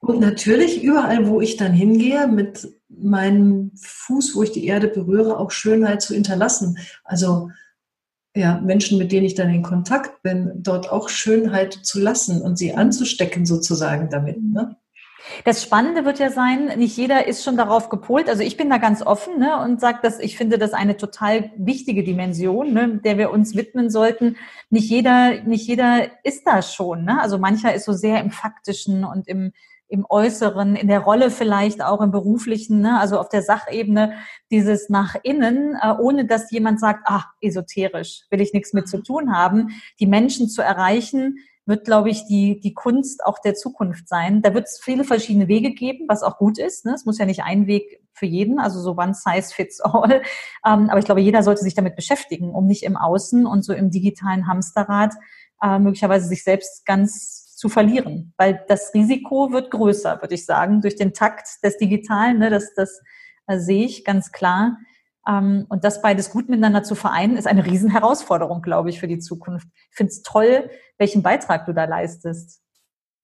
Und 0.00 0.20
natürlich 0.20 0.84
überall, 0.84 1.26
wo 1.26 1.40
ich 1.40 1.56
dann 1.56 1.72
hingehe, 1.72 2.28
mit 2.28 2.68
meinem 2.88 3.72
Fuß, 3.74 4.36
wo 4.36 4.42
ich 4.42 4.52
die 4.52 4.66
Erde 4.66 4.88
berühre, 4.88 5.38
auch 5.38 5.50
Schönheit 5.50 6.02
zu 6.02 6.14
hinterlassen. 6.14 6.78
Also 7.02 7.50
ja, 8.36 8.60
Menschen, 8.60 8.98
mit 8.98 9.10
denen 9.10 9.26
ich 9.26 9.34
dann 9.34 9.48
in 9.48 9.62
Kontakt 9.62 10.22
bin, 10.22 10.52
dort 10.56 10.92
auch 10.92 11.08
Schönheit 11.08 11.72
zu 11.72 11.98
lassen 11.98 12.42
und 12.42 12.56
sie 12.56 12.74
anzustecken 12.74 13.46
sozusagen 13.46 14.10
damit. 14.10 14.40
Ne? 14.42 14.76
Das 15.44 15.62
Spannende 15.62 16.04
wird 16.04 16.18
ja 16.18 16.30
sein, 16.30 16.72
nicht 16.78 16.96
jeder 16.96 17.26
ist 17.26 17.44
schon 17.44 17.56
darauf 17.56 17.88
gepolt. 17.88 18.28
Also 18.28 18.42
ich 18.42 18.56
bin 18.56 18.70
da 18.70 18.78
ganz 18.78 19.02
offen 19.02 19.38
ne, 19.38 19.60
und 19.60 19.80
sage, 19.80 19.98
dass 20.02 20.18
ich 20.18 20.36
finde 20.36 20.58
das 20.58 20.72
eine 20.72 20.96
total 20.96 21.50
wichtige 21.56 22.04
Dimension, 22.04 22.72
ne, 22.72 23.00
der 23.04 23.18
wir 23.18 23.30
uns 23.30 23.54
widmen 23.56 23.90
sollten. 23.90 24.36
Nicht 24.70 24.90
jeder, 24.90 25.42
nicht 25.42 25.66
jeder 25.66 26.06
ist 26.24 26.46
da 26.46 26.62
schon. 26.62 27.04
Ne? 27.04 27.20
Also 27.20 27.38
mancher 27.38 27.74
ist 27.74 27.84
so 27.84 27.92
sehr 27.92 28.20
im 28.20 28.30
Faktischen 28.30 29.04
und 29.04 29.28
im 29.28 29.52
im 29.88 30.04
Äußeren, 30.08 30.74
in 30.74 30.88
der 30.88 31.00
Rolle 31.00 31.30
vielleicht 31.30 31.82
auch 31.82 32.00
im 32.00 32.10
Beruflichen, 32.10 32.80
ne? 32.80 32.98
also 32.98 33.18
auf 33.20 33.28
der 33.28 33.42
Sachebene, 33.42 34.14
dieses 34.50 34.88
nach 34.88 35.14
innen, 35.22 35.76
äh, 35.80 35.92
ohne 35.98 36.24
dass 36.24 36.50
jemand 36.50 36.80
sagt, 36.80 37.04
ach, 37.04 37.28
esoterisch, 37.40 38.22
will 38.30 38.40
ich 38.40 38.52
nichts 38.52 38.72
mit 38.72 38.88
zu 38.88 39.02
tun 39.02 39.32
haben, 39.32 39.68
die 40.00 40.06
Menschen 40.06 40.48
zu 40.48 40.62
erreichen, 40.62 41.38
wird, 41.66 41.84
glaube 41.84 42.10
ich, 42.10 42.24
die, 42.26 42.60
die 42.60 42.74
Kunst 42.74 43.24
auch 43.24 43.40
der 43.40 43.54
Zukunft 43.54 44.08
sein. 44.08 44.40
Da 44.40 44.54
wird 44.54 44.66
es 44.66 44.80
viele 44.80 45.02
verschiedene 45.02 45.48
Wege 45.48 45.72
geben, 45.72 46.06
was 46.08 46.22
auch 46.22 46.38
gut 46.38 46.58
ist. 46.58 46.84
Ne? 46.84 46.94
Es 46.94 47.04
muss 47.04 47.18
ja 47.18 47.26
nicht 47.26 47.42
ein 47.42 47.66
Weg 47.66 48.00
für 48.12 48.26
jeden, 48.26 48.60
also 48.60 48.80
so 48.80 48.96
one 48.96 49.14
size 49.14 49.52
fits 49.52 49.80
all. 49.80 50.22
Ähm, 50.66 50.90
aber 50.90 50.98
ich 50.98 51.04
glaube, 51.04 51.20
jeder 51.20 51.42
sollte 51.42 51.62
sich 51.62 51.74
damit 51.74 51.94
beschäftigen, 51.94 52.52
um 52.52 52.66
nicht 52.66 52.82
im 52.82 52.96
Außen 52.96 53.46
und 53.46 53.64
so 53.64 53.72
im 53.72 53.90
digitalen 53.90 54.48
Hamsterrad 54.48 55.14
äh, 55.62 55.78
möglicherweise 55.78 56.26
sich 56.26 56.42
selbst 56.42 56.84
ganz 56.86 57.54
zu 57.54 57.68
verlieren. 57.68 58.32
Weil 58.36 58.64
das 58.68 58.92
Risiko 58.94 59.52
wird 59.52 59.70
größer, 59.70 60.20
würde 60.22 60.34
ich 60.34 60.44
sagen, 60.44 60.80
durch 60.80 60.96
den 60.96 61.14
Takt 61.14 61.62
des 61.62 61.78
Digitalen. 61.78 62.38
Ne? 62.38 62.50
Das, 62.50 62.74
das 62.74 63.00
äh, 63.46 63.58
sehe 63.58 63.84
ich 63.84 64.04
ganz 64.04 64.32
klar. 64.32 64.78
Ähm, 65.28 65.66
und 65.68 65.84
das 65.84 66.02
beides 66.02 66.30
gut 66.30 66.48
miteinander 66.48 66.82
zu 66.82 66.94
vereinen, 66.94 67.36
ist 67.36 67.46
eine 67.46 67.66
Riesenherausforderung, 67.66 68.62
glaube 68.62 68.90
ich, 68.90 69.00
für 69.00 69.08
die 69.08 69.18
Zukunft. 69.18 69.68
Ich 69.90 69.96
finde 69.96 70.12
es 70.12 70.22
toll, 70.22 70.70
welchen 70.98 71.22
Beitrag 71.22 71.66
du 71.66 71.72
da 71.72 71.84
leistest. 71.84 72.62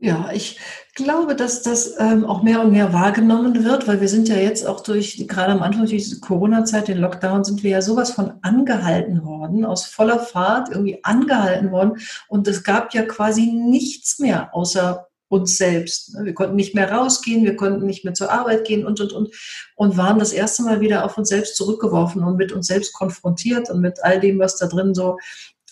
Ja, 0.05 0.31
ich 0.33 0.59
glaube, 0.97 1.37
dass 1.37 1.63
das 1.63 1.95
ähm, 2.01 2.25
auch 2.27 2.43
mehr 2.43 2.61
und 2.61 2.73
mehr 2.73 2.93
wahrgenommen 2.93 3.63
wird, 3.65 3.87
weil 3.87 4.01
wir 4.01 4.09
sind 4.09 4.29
ja 4.29 4.35
jetzt 4.35 4.67
auch 4.67 4.81
durch, 4.81 5.29
gerade 5.29 5.53
am 5.53 5.63
Anfang 5.63 5.83
durch 5.83 5.93
diese 5.93 6.19
Corona-Zeit, 6.19 6.89
den 6.89 6.99
Lockdown, 6.99 7.45
sind 7.45 7.63
wir 7.63 7.71
ja 7.71 7.83
sowas 7.83 8.11
von 8.11 8.33
angehalten 8.43 9.25
worden, 9.25 9.65
aus 9.65 9.87
voller 9.87 10.19
Fahrt 10.19 10.71
irgendwie 10.71 11.05
angehalten 11.05 11.71
worden. 11.71 12.01
Und 12.27 12.49
es 12.49 12.65
gab 12.65 12.93
ja 12.95 13.03
quasi 13.03 13.53
nichts 13.53 14.19
mehr 14.19 14.53
außer 14.53 15.07
uns 15.33 15.57
selbst. 15.57 16.15
Wir 16.23 16.35
konnten 16.35 16.57
nicht 16.57 16.75
mehr 16.75 16.93
rausgehen, 16.93 17.45
wir 17.45 17.57
konnten 17.57 17.87
nicht 17.87 18.05
mehr 18.05 18.13
zur 18.13 18.31
Arbeit 18.31 18.67
gehen 18.67 18.85
und, 18.85 19.01
und, 19.01 19.15
und, 19.15 19.35
und 19.77 19.97
waren 19.97 20.19
das 20.19 20.35
erste 20.35 20.63
Mal 20.63 20.83
wieder 20.83 21.07
auf 21.07 21.17
uns 21.17 21.31
selbst 21.31 21.57
zurückgeworfen 21.57 22.23
und 22.23 22.37
mit 22.37 22.53
uns 22.53 22.67
selbst 22.67 22.93
konfrontiert 22.93 23.71
und 23.71 23.81
mit 23.81 24.05
all 24.05 24.21
dem, 24.21 24.39
was 24.39 24.59
da 24.59 24.67
drin 24.67 24.95
so 24.95 25.17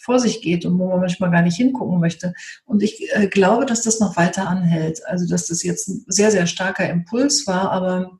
vor 0.00 0.18
sich 0.18 0.40
geht 0.40 0.64
und 0.64 0.78
wo 0.78 0.88
man 0.88 1.00
manchmal 1.00 1.30
gar 1.30 1.42
nicht 1.42 1.58
hingucken 1.58 2.00
möchte. 2.00 2.32
Und 2.64 2.82
ich 2.82 3.06
äh, 3.12 3.26
glaube, 3.26 3.66
dass 3.66 3.82
das 3.82 4.00
noch 4.00 4.16
weiter 4.16 4.48
anhält. 4.48 5.06
Also, 5.06 5.28
dass 5.28 5.46
das 5.46 5.62
jetzt 5.62 5.88
ein 5.88 6.04
sehr, 6.08 6.30
sehr 6.30 6.46
starker 6.46 6.88
Impuls 6.88 7.46
war, 7.46 7.70
aber 7.70 8.18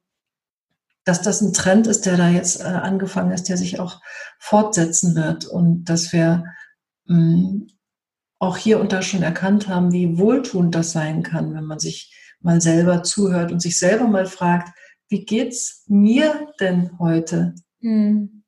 dass 1.05 1.22
das 1.22 1.40
ein 1.40 1.55
Trend 1.55 1.87
ist, 1.87 2.05
der 2.05 2.18
da 2.18 2.29
jetzt 2.29 2.61
äh, 2.61 2.64
angefangen 2.64 3.33
ist, 3.33 3.48
der 3.48 3.57
sich 3.57 3.81
auch 3.81 4.03
fortsetzen 4.38 5.14
wird 5.14 5.46
und 5.46 5.87
dass 5.87 6.12
wir 6.12 6.44
mm, 7.07 7.62
auch 8.40 8.57
hier 8.57 8.81
und 8.81 8.92
da 8.92 9.03
schon 9.03 9.22
erkannt 9.22 9.68
haben, 9.68 9.92
wie 9.92 10.18
wohltuend 10.18 10.74
das 10.74 10.92
sein 10.92 11.22
kann, 11.22 11.55
wenn 11.55 11.64
man 11.64 11.79
sich 11.79 12.12
mal 12.40 12.61
selber 12.61 13.03
zuhört 13.03 13.53
und 13.53 13.61
sich 13.61 13.79
selber 13.79 14.09
mal 14.09 14.26
fragt, 14.26 14.70
wie 15.09 15.24
geht's 15.24 15.85
mir 15.88 16.48
denn 16.59 16.98
heute? 16.98 17.55
Hm. 17.81 18.42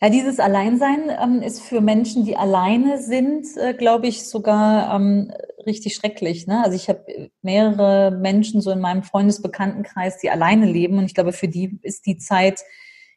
Ja, 0.00 0.08
dieses 0.08 0.38
Alleinsein 0.38 1.10
ähm, 1.22 1.42
ist 1.42 1.60
für 1.60 1.82
Menschen, 1.82 2.24
die 2.24 2.36
alleine 2.36 3.02
sind, 3.02 3.46
äh, 3.56 3.74
glaube 3.74 4.06
ich, 4.06 4.26
sogar 4.26 4.94
ähm, 4.94 5.30
richtig 5.66 5.96
schrecklich. 5.96 6.46
Ne? 6.46 6.62
Also 6.64 6.76
ich 6.76 6.88
habe 6.88 7.30
mehrere 7.42 8.10
Menschen 8.10 8.62
so 8.62 8.70
in 8.70 8.80
meinem 8.80 9.02
Freundesbekanntenkreis, 9.02 10.18
die 10.18 10.30
alleine 10.30 10.66
leben 10.66 10.98
und 10.98 11.04
ich 11.04 11.14
glaube, 11.14 11.32
für 11.32 11.48
die 11.48 11.78
ist 11.82 12.06
die 12.06 12.16
Zeit 12.16 12.62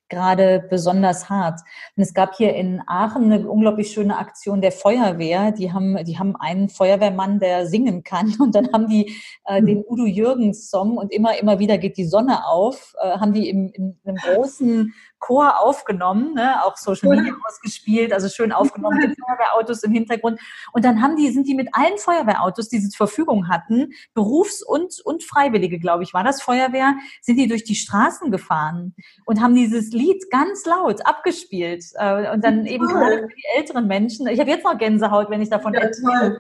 gerade 0.09 0.65
besonders 0.69 1.29
hart. 1.29 1.61
Und 1.95 2.03
es 2.03 2.13
gab 2.13 2.35
hier 2.35 2.55
in 2.55 2.81
Aachen 2.87 3.31
eine 3.31 3.47
unglaublich 3.47 3.91
schöne 3.91 4.17
Aktion 4.17 4.61
der 4.61 4.71
Feuerwehr. 4.71 5.51
Die 5.51 5.71
haben, 5.71 6.03
die 6.05 6.19
haben 6.19 6.35
einen 6.35 6.69
Feuerwehrmann, 6.69 7.39
der 7.39 7.67
singen 7.67 8.03
kann. 8.03 8.35
Und 8.39 8.55
dann 8.55 8.71
haben 8.73 8.87
die 8.87 9.15
äh, 9.45 9.61
den 9.61 9.83
Udo 9.87 10.05
Jürgens 10.05 10.69
Song 10.69 10.97
und 10.97 11.11
immer, 11.11 11.37
immer 11.37 11.59
wieder 11.59 11.77
geht 11.77 11.97
die 11.97 12.05
Sonne 12.05 12.45
auf, 12.45 12.95
äh, 13.01 13.17
haben 13.19 13.33
die 13.33 13.49
im, 13.49 13.71
in 13.73 13.99
einem 14.05 14.17
großen 14.17 14.93
Chor 15.19 15.60
aufgenommen, 15.60 16.34
ne? 16.34 16.63
auch 16.63 16.77
Social 16.77 17.10
Media 17.10 17.34
ausgespielt, 17.45 18.13
also 18.13 18.29
schön 18.29 18.51
aufgenommen 18.51 18.97
mit 18.97 19.17
Feuerwehrautos 19.19 19.84
im 19.84 19.91
Hintergrund. 19.91 20.39
Und 20.71 20.86
dann 20.86 21.01
haben 21.01 21.15
die, 21.15 21.29
sind 21.29 21.47
die 21.47 21.55
mit 21.55 21.69
allen 21.73 21.97
Feuerwehrautos, 21.97 22.69
die 22.69 22.79
sie 22.79 22.89
zur 22.89 23.08
Verfügung 23.08 23.49
hatten, 23.49 23.91
Berufs- 24.13 24.63
und, 24.63 24.99
und 25.03 25.23
Freiwillige, 25.23 25.79
glaube 25.79 26.03
ich, 26.03 26.13
war 26.13 26.23
das 26.23 26.41
Feuerwehr, 26.41 26.95
sind 27.21 27.38
die 27.38 27.47
durch 27.47 27.63
die 27.63 27.75
Straßen 27.75 28.32
gefahren 28.32 28.95
und 29.25 29.41
haben 29.41 29.55
dieses 29.55 29.91
Lied 29.91 30.29
ganz 30.32 30.65
laut 30.65 31.05
abgespielt. 31.05 31.86
Äh, 31.95 32.32
und 32.32 32.43
dann 32.43 32.65
eben 32.65 32.88
gerade 32.88 33.27
für 33.27 33.36
die 33.36 33.58
älteren 33.58 33.88
Menschen. 33.88 34.27
Ich 34.27 34.39
habe 34.39 34.49
jetzt 34.49 34.63
noch 34.63 34.77
Gänsehaut, 34.77 35.29
wenn 35.29 35.41
ich 35.41 35.49
davon 35.49 35.73
ja, 35.73 35.82
erzähle 35.82 36.39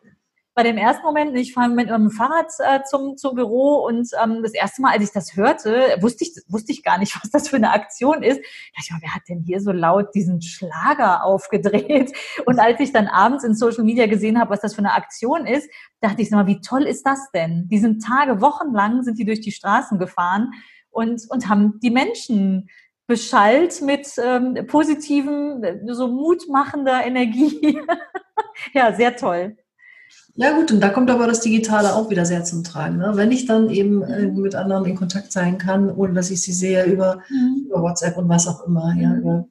bei 0.55 0.63
dem 0.63 0.77
ersten 0.77 1.03
Moment, 1.03 1.37
ich 1.37 1.53
fahre 1.53 1.69
mit 1.69 1.89
meinem 1.89 2.11
Fahrrad 2.11 2.51
äh, 2.59 2.81
zum, 2.83 3.17
zum 3.17 3.35
Büro 3.35 3.85
und 3.85 4.09
ähm, 4.21 4.41
das 4.43 4.53
erste 4.53 4.81
Mal, 4.81 4.93
als 4.93 5.03
ich 5.03 5.11
das 5.11 5.35
hörte, 5.35 5.97
wusste 6.01 6.25
ich, 6.25 6.31
wusste 6.47 6.71
ich 6.71 6.83
gar 6.83 6.97
nicht, 6.97 7.15
was 7.23 7.29
das 7.29 7.47
für 7.47 7.55
eine 7.55 7.71
Aktion 7.71 8.23
ist. 8.23 8.39
Da 8.39 8.81
dachte 8.81 8.93
ich, 8.97 9.01
wer 9.01 9.15
hat 9.15 9.21
denn 9.29 9.43
hier 9.45 9.61
so 9.61 9.71
laut 9.71 10.13
diesen 10.15 10.41
Schlager 10.41 11.23
aufgedreht? 11.23 12.11
Und 12.45 12.59
als 12.59 12.79
ich 12.79 12.91
dann 12.91 13.07
abends 13.07 13.43
in 13.43 13.55
Social 13.55 13.83
Media 13.83 14.07
gesehen 14.07 14.39
habe, 14.39 14.51
was 14.51 14.61
das 14.61 14.73
für 14.73 14.79
eine 14.79 14.93
Aktion 14.93 15.45
ist, 15.45 15.69
dachte 16.01 16.21
ich, 16.21 16.31
mal, 16.31 16.47
wie 16.47 16.61
toll 16.61 16.83
ist 16.83 17.05
das 17.05 17.31
denn? 17.31 17.67
Die 17.69 17.79
sind 17.79 18.03
Tage, 18.03 18.41
Wochenlang 18.41 19.03
sind 19.03 19.17
die 19.17 19.25
durch 19.25 19.41
die 19.41 19.51
Straßen 19.51 19.97
gefahren 19.99 20.51
und, 20.89 21.21
und 21.29 21.47
haben 21.47 21.79
die 21.81 21.91
Menschen 21.91 22.69
beschallt 23.07 23.81
mit 23.81 24.07
ähm, 24.23 24.67
positiven, 24.67 25.63
so 25.87 26.07
mutmachender 26.07 27.05
Energie. 27.05 27.79
ja, 28.73 28.93
sehr 28.93 29.15
toll. 29.15 29.57
Ja 30.35 30.55
gut, 30.55 30.71
und 30.71 30.79
da 30.79 30.89
kommt 30.89 31.09
aber 31.09 31.27
das 31.27 31.41
Digitale 31.41 31.95
auch 31.95 32.09
wieder 32.09 32.25
sehr 32.25 32.43
zum 32.43 32.63
Tragen. 32.63 32.97
Ne? 32.97 33.11
Wenn 33.15 33.31
ich 33.31 33.45
dann 33.45 33.69
eben 33.69 34.03
äh, 34.03 34.27
mit 34.27 34.55
anderen 34.55 34.85
in 34.85 34.95
Kontakt 34.95 35.31
sein 35.31 35.57
kann, 35.57 35.91
ohne 35.91 36.13
dass 36.13 36.31
ich 36.31 36.41
sie 36.41 36.53
sehe 36.53 36.85
über, 36.85 37.21
mhm. 37.29 37.65
über 37.65 37.81
WhatsApp 37.81 38.17
und 38.17 38.29
was 38.29 38.47
auch 38.47 38.65
immer, 38.65 38.95
ja, 38.97 39.09
mhm. 39.09 39.19
über 39.19 39.45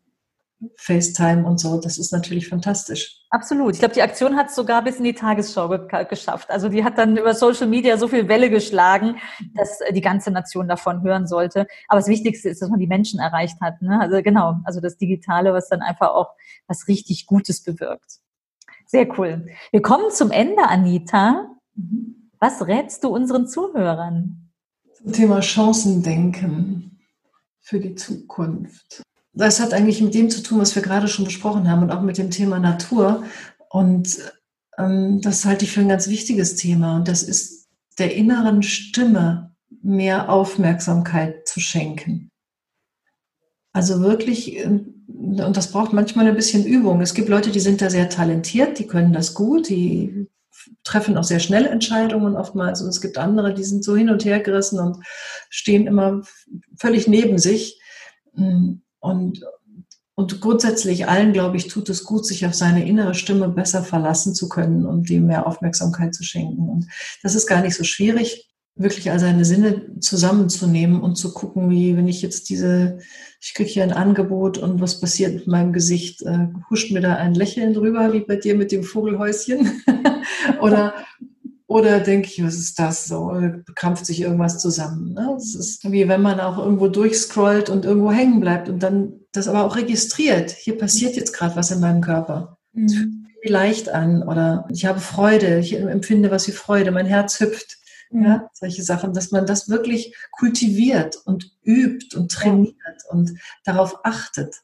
FaceTime 0.77 1.47
und 1.47 1.61
so, 1.61 1.81
das 1.81 1.99
ist 1.99 2.13
natürlich 2.13 2.49
fantastisch. 2.49 3.23
Absolut. 3.31 3.75
Ich 3.75 3.79
glaube, 3.79 3.95
die 3.95 4.03
Aktion 4.03 4.37
hat 4.37 4.49
es 4.49 4.57
sogar 4.57 4.83
bis 4.83 4.97
in 4.97 5.05
die 5.05 5.13
Tagesschau 5.13 5.69
ge 5.69 6.05
geschafft. 6.09 6.51
Also 6.51 6.69
die 6.69 6.83
hat 6.83 6.99
dann 6.99 7.17
über 7.17 7.35
Social 7.35 7.69
Media 7.69 7.97
so 7.97 8.09
viel 8.09 8.27
Welle 8.29 8.51
geschlagen, 8.51 9.17
dass 9.55 9.81
äh, 9.83 9.93
die 9.93 10.01
ganze 10.01 10.31
Nation 10.31 10.67
davon 10.67 11.03
hören 11.03 11.27
sollte. 11.27 11.67
Aber 11.87 12.01
das 12.01 12.09
Wichtigste 12.09 12.49
ist, 12.49 12.61
dass 12.63 12.71
man 12.71 12.81
die 12.81 12.87
Menschen 12.87 13.21
erreicht 13.21 13.61
hat. 13.61 13.81
Ne? 13.83 14.01
Also 14.01 14.23
genau, 14.23 14.57
also 14.65 14.81
das 14.81 14.97
Digitale, 14.97 15.53
was 15.53 15.69
dann 15.69 15.83
einfach 15.83 16.09
auch 16.09 16.31
was 16.67 16.89
richtig 16.89 17.27
Gutes 17.27 17.63
bewirkt. 17.63 18.19
Sehr 18.91 19.07
cool. 19.19 19.47
Wir 19.71 19.83
kommen 19.83 20.11
zum 20.11 20.31
Ende, 20.31 20.67
Anita. 20.67 21.55
Was 22.41 22.67
rätst 22.67 23.05
du 23.05 23.09
unseren 23.09 23.47
Zuhörern? 23.47 24.51
Zum 24.95 25.13
Thema 25.13 25.43
Chancendenken 25.43 26.99
für 27.61 27.81
die 27.81 27.95
Zukunft. 27.95 29.03
Das 29.35 29.61
hat 29.61 29.75
eigentlich 29.75 30.01
mit 30.01 30.15
dem 30.15 30.31
zu 30.31 30.43
tun, 30.43 30.59
was 30.59 30.75
wir 30.75 30.81
gerade 30.81 31.07
schon 31.07 31.27
besprochen 31.27 31.71
haben 31.71 31.83
und 31.83 31.91
auch 31.91 32.01
mit 32.01 32.17
dem 32.17 32.31
Thema 32.31 32.59
Natur. 32.59 33.25
Und 33.69 34.19
ähm, 34.79 35.21
das 35.21 35.45
halte 35.45 35.67
ich 35.67 35.73
für 35.73 35.83
ein 35.83 35.91
ganz 35.91 36.09
wichtiges 36.09 36.57
Thema. 36.57 36.97
Und 36.97 37.09
das 37.09 37.23
ist 37.23 37.69
der 37.99 38.15
inneren 38.15 38.63
Stimme 38.63 39.55
mehr 39.83 40.31
Aufmerksamkeit 40.31 41.47
zu 41.47 41.61
schenken. 41.61 42.31
Also 43.79 44.01
wirklich 44.03 44.57
ähm, 44.57 44.99
und 45.09 45.57
das 45.57 45.71
braucht 45.71 45.93
manchmal 45.93 46.27
ein 46.27 46.35
bisschen 46.35 46.67
Übung. 46.67 47.01
Es 47.01 47.15
gibt 47.15 47.29
Leute, 47.29 47.53
die 47.53 47.61
sind 47.61 47.81
da 47.81 47.91
sehr 47.91 48.09
talentiert, 48.09 48.81
die 48.81 48.89
können 48.89 49.13
das 49.13 49.35
gut, 49.35 49.69
die 49.69 50.27
treffen 50.83 51.17
auch 51.17 51.23
sehr 51.23 51.39
schnell 51.39 51.65
Entscheidungen 51.65 52.35
oftmals. 52.35 52.83
Und 52.83 52.89
es 52.89 53.01
gibt 53.01 53.19
andere, 53.19 53.55
die 53.55 53.63
sind 53.63 53.85
so 53.85 53.95
hin 53.95 54.11
und 54.11 54.25
her 54.25 54.41
gerissen 54.41 54.81
und 54.81 54.99
stehen 55.49 55.87
immer 55.87 56.23
völlig 56.77 57.07
neben 57.07 57.39
sich. 57.39 57.81
Und, 58.33 59.45
und 60.17 60.41
grundsätzlich 60.41 61.07
allen, 61.07 61.33
glaube 61.33 61.57
ich, 61.57 61.69
tut 61.69 61.89
es 61.89 62.03
gut, 62.03 62.27
sich 62.27 62.47
auf 62.47 62.55
seine 62.55 62.85
innere 62.85 63.15
Stimme 63.15 63.49
besser 63.49 63.85
verlassen 63.85 64.35
zu 64.35 64.49
können 64.49 64.87
und 64.87 65.09
dem 65.09 65.27
mehr 65.27 65.47
Aufmerksamkeit 65.47 66.17
zu 66.17 66.25
schenken. 66.25 66.69
Und 66.69 66.87
das 67.23 67.37
ist 67.37 67.47
gar 67.47 67.63
nicht 67.63 67.77
so 67.77 67.85
schwierig 67.85 68.48
wirklich 68.79 69.11
all 69.11 69.19
seine 69.19 69.45
Sinne 69.45 69.99
zusammenzunehmen 70.01 71.01
und 71.01 71.17
zu 71.17 71.33
gucken, 71.33 71.71
wie 71.71 71.97
wenn 71.97 72.09
ich 72.09 72.23
jetzt 72.23 72.49
diese, 72.49 72.99
ich 73.41 73.55
kriege 73.55 73.69
hier 73.69 73.83
ein 73.83 73.93
Angebot 73.93 74.59
und 74.59 74.81
was 74.81 75.01
passiert 75.01 75.35
mit 75.35 75.47
meinem 75.47 75.73
Gesicht, 75.73 76.23
äh, 76.23 76.49
huscht 76.71 76.93
mir 76.93 77.01
da 77.01 77.17
ein 77.17 77.35
Lächeln 77.35 77.75
drüber, 77.75 78.13
wie 78.13 78.21
bei 78.21 78.37
dir 78.37 78.55
mit 78.55 78.73
dem 78.73 78.85
Vogelhäuschen? 78.85 79.83
oder 80.61 80.95
oder 81.69 82.01
denke 82.01 82.29
ich, 82.29 82.43
was 82.43 82.55
ist 82.55 82.79
das 82.79 83.07
so? 83.07 83.31
Krampft 83.75 84.07
sich 84.07 84.23
irgendwas 84.23 84.59
zusammen? 84.59 85.13
Ne? 85.13 85.35
Es 85.37 85.55
ist 85.55 85.93
wie 85.93 86.09
wenn 86.09 86.23
man 86.23 86.41
auch 86.41 86.57
irgendwo 86.57 86.89
durchscrollt 86.89 87.69
und 87.69 87.85
irgendwo 87.85 88.11
hängen 88.11 88.41
bleibt 88.41 88.71
und 88.71 88.83
dann 88.83 89.13
das 89.33 89.49
aber 89.49 89.65
auch 89.65 89.77
registriert. 89.77 90.51
Hier 90.51 90.79
passiert 90.79 91.15
jetzt 91.15 91.35
gerade 91.35 91.57
was 91.57 91.71
in 91.71 91.81
meinem 91.81 92.01
Körper. 92.01 92.57
Es 92.75 92.95
mhm. 92.95 92.97
fühlt 92.97 93.13
sich 93.43 93.51
leicht 93.51 93.89
an 93.91 94.23
oder 94.23 94.67
ich 94.73 94.87
habe 94.87 94.99
Freude, 94.99 95.59
ich 95.59 95.77
empfinde 95.77 96.31
was 96.31 96.49
wie 96.49 96.53
Freude, 96.53 96.91
mein 96.91 97.07
Herz 97.07 97.39
hüpft. 97.39 97.78
Ja, 98.11 98.49
solche 98.53 98.83
Sachen, 98.83 99.13
dass 99.13 99.31
man 99.31 99.47
das 99.47 99.69
wirklich 99.69 100.15
kultiviert 100.31 101.17
und 101.25 101.51
übt 101.63 102.17
und 102.17 102.33
trainiert 102.33 102.77
und 103.11 103.39
darauf 103.65 104.05
achtet. 104.05 104.63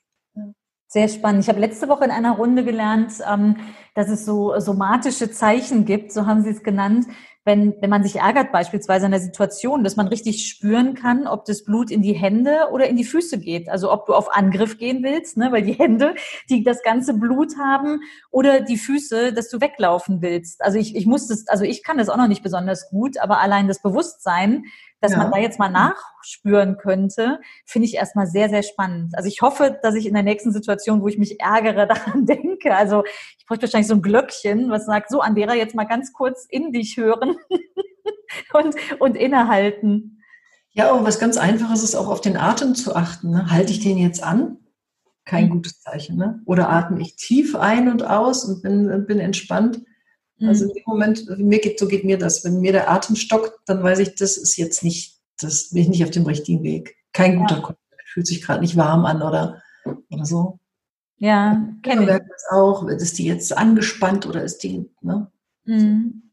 Sehr 0.89 1.09
spannend. 1.09 1.43
Ich 1.43 1.49
habe 1.49 1.59
letzte 1.59 1.89
Woche 1.89 2.05
in 2.05 2.11
einer 2.13 2.37
Runde 2.37 2.65
gelernt, 2.65 3.15
ähm, 3.29 3.57
dass 3.95 4.09
es 4.09 4.25
so 4.25 4.59
somatische 4.61 5.31
Zeichen 5.31 5.85
gibt, 5.85 6.13
so 6.13 6.27
haben 6.27 6.43
Sie 6.43 6.51
es 6.51 6.63
genannt, 6.63 7.07
wenn, 7.45 7.75
wenn 7.81 7.91
man 7.91 8.03
sich 8.03 8.17
ärgert 8.17 8.53
beispielsweise 8.53 9.05
in 9.05 9.13
der 9.13 9.21
Situation, 9.21 9.85
dass 9.85 9.97
man 9.97 10.09
richtig 10.09 10.49
spüren 10.49 10.95
kann, 10.95 11.27
ob 11.27 11.45
das 11.45 11.65
Blut 11.65 11.91
in 11.91 12.01
die 12.01 12.15
Hände 12.15 12.69
oder 12.73 12.89
in 12.89 12.97
die 12.97 13.05
Füße 13.05 13.39
geht. 13.39 13.69
Also 13.69 13.93
ob 13.93 14.07
du 14.07 14.15
auf 14.15 14.35
Angriff 14.35 14.79
gehen 14.79 15.03
willst, 15.03 15.37
ne, 15.37 15.53
weil 15.53 15.63
die 15.63 15.73
Hände, 15.79 16.15
die 16.49 16.65
das 16.65 16.83
ganze 16.83 17.15
Blut 17.15 17.59
haben, 17.59 18.01
oder 18.31 18.61
die 18.61 18.79
Füße, 18.79 19.33
dass 19.33 19.51
du 19.51 19.61
weglaufen 19.61 20.23
willst. 20.23 20.65
Also 20.65 20.79
ich, 20.79 20.97
ich 20.97 21.07
muss 21.07 21.29
das, 21.29 21.47
also 21.49 21.65
ich 21.65 21.83
kann 21.83 21.99
das 21.99 22.09
auch 22.09 22.17
noch 22.17 22.29
nicht 22.29 22.43
besonders 22.43 22.89
gut, 22.89 23.19
aber 23.19 23.41
allein 23.41 23.69
das 23.69 23.83
Bewusstsein, 23.83 24.65
dass 25.05 25.13
ja. 25.13 25.19
man 25.19 25.31
da 25.31 25.39
jetzt 25.39 25.59
mal 25.59 25.69
nachspüren 25.69 26.79
könnte, 26.79 27.39
finde 27.67 27.87
ich 27.87 27.95
erstmal 27.95 28.27
sehr, 28.27 28.49
sehr 28.49 28.63
spannend. 28.63 29.15
Also 29.17 29.29
ich 29.29 29.43
hoffe, 29.43 29.79
dass 29.83 29.95
ich 29.95 30.07
in 30.07 30.15
der 30.15 30.23
nächsten 30.23 30.51
Situation, 30.51 31.03
wo 31.03 31.09
ich 31.09 31.19
mich 31.19 31.41
ärgere, 31.41 31.87
daran 31.87 32.25
denke. 32.27 32.75
Also 32.75 33.05
ich 33.39 33.47
bräuchte 33.47 33.65
wahrscheinlich 33.65 33.89
so 33.89 33.95
ein 33.95 34.03
Glöckchen, 34.03 34.71
was 34.71 34.87
sagt, 34.87 35.11
so 35.11 35.21
Andera, 35.21 35.55
jetzt 35.55 35.75
mal 35.75 35.85
ganz 35.85 36.13
kurz 36.13 36.47
in 36.49 36.73
dich 36.73 36.97
hören 36.97 37.37
und, 38.55 38.75
und 38.99 39.17
innehalten. 39.17 40.23
Ja, 40.71 40.91
aber 40.91 41.05
was 41.05 41.21
ganz 41.21 41.37
Einfaches 41.37 41.85
ist 41.85 41.95
auch 41.95 42.09
auf 42.09 42.23
den 42.23 42.37
Atem 42.37 42.75
zu 42.75 42.97
achten. 42.97 43.31
Ne? 43.31 43.51
Halte 43.51 43.73
ich 43.73 43.81
den 43.81 43.99
jetzt 43.99 44.25
an? 44.25 44.57
Kein 45.27 45.47
mhm. 45.47 45.51
gutes 45.51 45.81
Zeichen. 45.81 46.17
Ne? 46.17 46.41
Oder 46.47 46.71
atme 46.71 47.01
ich 47.01 47.17
tief 47.17 47.55
ein 47.55 47.89
und 47.89 48.05
aus 48.05 48.45
und 48.45 48.63
bin, 48.63 49.07
bin 49.07 49.21
entspannt? 49.21 49.83
Also 50.41 50.65
mhm. 50.65 50.71
in 50.71 50.75
dem 50.75 50.83
Moment, 50.87 51.39
mir 51.39 51.61
geht, 51.61 51.79
so 51.79 51.87
geht 51.87 52.05
mir 52.05 52.19
das. 52.19 52.45
Wenn 52.45 52.61
mir 52.61 52.73
der 52.73 52.91
Atem 52.91 53.17
stockt, 53.17 53.53
dann 53.67 53.83
weiß 53.83 54.01
ich, 54.01 54.15
das 54.15 54.37
ist 54.37 54.57
jetzt 54.57 54.83
nicht, 54.83 55.21
das 55.41 55.71
bin 55.71 55.83
ich 55.83 55.89
nicht 55.89 56.05
auf 56.05 56.11
dem 56.11 56.27
richtigen 56.27 56.63
Weg. 56.63 56.97
Kein 57.13 57.39
guter 57.39 57.57
ja. 57.57 57.61
Kontakt. 57.61 57.81
Fühlt 58.07 58.27
sich 58.27 58.43
gerade 58.43 58.61
nicht 58.61 58.77
warm 58.77 59.07
an 59.07 59.23
oder, 59.23 59.61
oder 60.11 60.25
so. 60.25 60.61
Ja, 61.17 61.69
kenne 61.83 62.03
ich. 62.03 62.07
Merkt 62.07 62.31
das 62.31 62.45
auch. 62.51 62.87
Ist 62.87 63.19
die 63.19 63.25
jetzt 63.25 63.57
angespannt 63.57 64.27
oder 64.27 64.43
ist 64.43 64.63
die, 64.63 64.89
ne? 65.01 65.31
Mhm. 65.65 66.31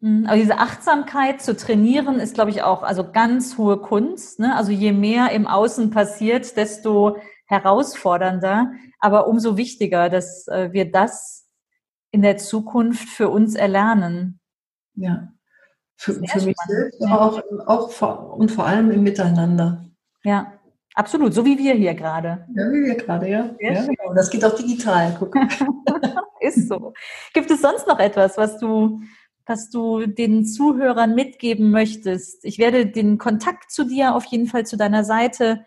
mhm. 0.00 0.26
Aber 0.26 0.36
diese 0.36 0.58
Achtsamkeit 0.58 1.40
zu 1.40 1.56
trainieren 1.56 2.18
ist, 2.18 2.34
glaube 2.34 2.50
ich, 2.50 2.62
auch 2.62 2.82
also 2.82 3.10
ganz 3.10 3.56
hohe 3.56 3.78
Kunst. 3.78 4.38
Ne? 4.38 4.56
Also 4.56 4.72
je 4.72 4.92
mehr 4.92 5.30
im 5.30 5.46
Außen 5.46 5.90
passiert, 5.90 6.56
desto 6.56 7.16
herausfordernder, 7.46 8.72
aber 8.98 9.28
umso 9.28 9.56
wichtiger, 9.56 10.08
dass 10.08 10.48
äh, 10.48 10.72
wir 10.72 10.90
das 10.90 11.43
in 12.14 12.22
der 12.22 12.36
Zukunft 12.36 13.08
für 13.08 13.28
uns 13.28 13.56
erlernen. 13.56 14.38
Ja, 14.94 15.32
für, 15.96 16.14
für 16.14 16.44
mich 16.46 16.56
selbst, 16.68 17.02
aber 17.02 17.20
auch, 17.20 17.42
auch 17.66 17.90
vor, 17.90 18.36
und 18.36 18.52
vor 18.52 18.66
allem 18.66 18.92
im 18.92 19.02
Miteinander. 19.02 19.84
Ja, 20.22 20.52
absolut, 20.94 21.34
so 21.34 21.44
wie 21.44 21.58
wir 21.58 21.74
hier 21.74 21.94
gerade. 21.94 22.46
Ja, 22.54 22.70
wie 22.70 22.84
wir 22.84 22.94
gerade, 22.94 23.28
ja. 23.28 23.50
ja 23.58 23.84
genau. 23.84 24.14
Das 24.14 24.30
geht 24.30 24.44
auch 24.44 24.54
digital, 24.54 25.16
guck. 25.18 25.34
Ist 26.40 26.68
so. 26.68 26.92
Gibt 27.32 27.50
es 27.50 27.60
sonst 27.60 27.88
noch 27.88 27.98
etwas, 27.98 28.38
was 28.38 28.58
du, 28.58 29.00
was 29.44 29.70
du 29.70 30.06
den 30.06 30.46
Zuhörern 30.46 31.16
mitgeben 31.16 31.72
möchtest? 31.72 32.44
Ich 32.44 32.58
werde 32.58 32.86
den 32.86 33.18
Kontakt 33.18 33.72
zu 33.72 33.82
dir 33.82 34.14
auf 34.14 34.24
jeden 34.26 34.46
Fall 34.46 34.66
zu 34.66 34.76
deiner 34.76 35.02
Seite 35.02 35.64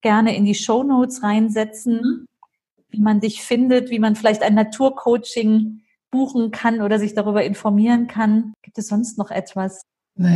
gerne 0.00 0.34
in 0.34 0.46
die 0.46 0.54
Show 0.54 0.84
Notes 0.84 1.22
reinsetzen, 1.22 1.96
mhm. 1.96 2.28
wie 2.88 3.00
man 3.02 3.20
dich 3.20 3.42
findet, 3.42 3.90
wie 3.90 3.98
man 3.98 4.16
vielleicht 4.16 4.42
ein 4.42 4.54
Naturcoaching 4.54 5.81
buchen 6.12 6.52
kann 6.52 6.80
oder 6.80 7.00
sich 7.00 7.14
darüber 7.14 7.42
informieren 7.42 8.06
kann. 8.06 8.52
Gibt 8.62 8.78
es 8.78 8.86
sonst 8.86 9.18
noch 9.18 9.32
etwas? 9.32 9.82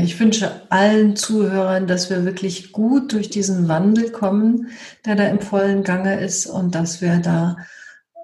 Ich 0.02 0.18
wünsche 0.18 0.62
allen 0.70 1.16
Zuhörern, 1.16 1.86
dass 1.86 2.08
wir 2.08 2.24
wirklich 2.24 2.72
gut 2.72 3.12
durch 3.12 3.28
diesen 3.28 3.68
Wandel 3.68 4.10
kommen, 4.10 4.70
der 5.04 5.16
da 5.16 5.28
im 5.28 5.40
vollen 5.40 5.84
Gange 5.84 6.18
ist 6.18 6.46
und 6.46 6.74
dass 6.74 7.02
wir 7.02 7.18
da 7.18 7.58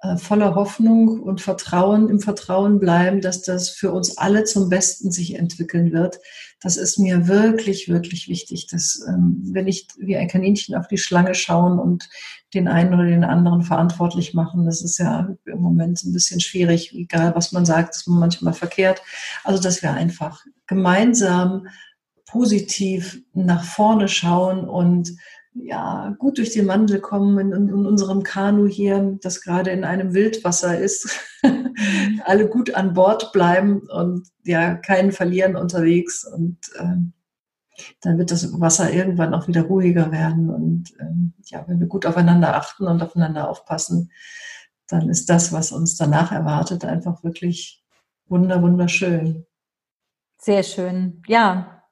äh, 0.01 0.17
voller 0.17 0.55
Hoffnung 0.55 1.21
und 1.21 1.43
Vertrauen 1.43 2.09
im 2.09 2.21
Vertrauen 2.21 2.81
bleiben, 2.81 3.21
dass 3.21 3.43
das 3.43 3.69
für 3.69 3.93
uns 3.93 4.17
alle 4.17 4.45
zum 4.45 4.71
Besten 4.71 5.13
sich 5.13 5.35
entwickeln 5.35 5.93
wird. 5.93 6.19
Das 6.61 6.79
ist 6.79 6.99
mir 6.99 7.29
wirklich, 7.29 7.89
wirklich 7.89 8.29
wichtig, 8.29 8.67
dass 8.69 9.05
ähm, 9.07 9.43
wir 9.45 9.63
nicht 9.63 9.93
wie 9.99 10.17
ein 10.17 10.29
Kaninchen 10.29 10.75
auf 10.75 10.89
die 10.89 10.99
Schlange 10.99 11.35
schauen 11.35 11.79
und 11.79 12.09
den 12.55 12.69
einen 12.69 12.95
oder 12.95 13.05
den 13.05 13.25
anderen 13.25 13.63
verantwortlich 13.63 14.35
machen. 14.35 14.67
Das 14.67 14.83
ist 14.83 14.99
ja 14.99 15.29
im 15.45 15.61
Moment 15.61 16.03
ein 16.05 16.13
bisschen 16.13 16.41
schwierig, 16.41 16.95
egal 16.95 17.35
was 17.35 17.53
man 17.53 17.65
sagt, 17.65 17.97
ist 17.97 18.09
man 18.09 18.19
manchmal 18.19 18.53
verkehrt. 18.53 19.03
Also, 19.45 19.63
dass 19.63 19.83
wir 19.83 19.93
einfach 19.93 20.45
gemeinsam 20.67 21.67
positiv 22.27 23.21
nach 23.35 23.65
vorne 23.65 24.09
schauen 24.09 24.69
und 24.69 25.13
ja, 25.55 26.15
gut 26.19 26.39
durch 26.39 26.53
den 26.53 26.67
Wandel 26.67 27.01
kommen 27.01 27.39
in, 27.39 27.69
in, 27.69 27.87
unserem 27.87 28.23
Kanu 28.23 28.67
hier, 28.67 29.19
das 29.21 29.43
gerade 29.43 29.71
in 29.71 29.85
einem 29.85 30.15
Wildwasser 30.15 30.79
ist, 30.79 31.21
mhm. 31.43 31.75
alle 32.25 32.49
gut 32.49 32.75
an 32.75 32.95
Bord 32.95 33.33
bleiben 33.33 33.83
und 33.91 34.27
ja, 34.45 34.75
keinen 34.75 35.13
verlieren 35.13 35.57
unterwegs 35.57 36.25
und 36.25 36.57
ähm, 36.79 37.13
dann 38.01 38.19
wird 38.19 38.31
das 38.31 38.61
Wasser 38.61 38.93
irgendwann 38.93 39.35
auch 39.35 39.49
wieder 39.49 39.63
ruhiger 39.63 40.13
werden 40.13 40.51
und 40.51 40.93
ähm, 41.01 41.35
ja, 41.45 41.65
wenn 41.67 41.81
wir 41.81 41.87
gut 41.87 42.07
aufeinander 42.07 42.57
achten 42.57 42.87
und 42.87 43.03
aufeinander 43.03 43.49
aufpassen, 43.49 44.11
dann 44.89 45.09
ist 45.09 45.31
das, 45.31 45.53
was 45.53 45.73
uns 45.73 45.97
danach 45.97 46.33
erwartet, 46.33 46.85
einfach 46.85 47.25
wirklich 47.25 47.83
wunder, 48.27 48.63
wunderschön. 48.63 49.47
Sehr 50.39 50.63
schön. 50.63 51.23
Ja, 51.27 51.83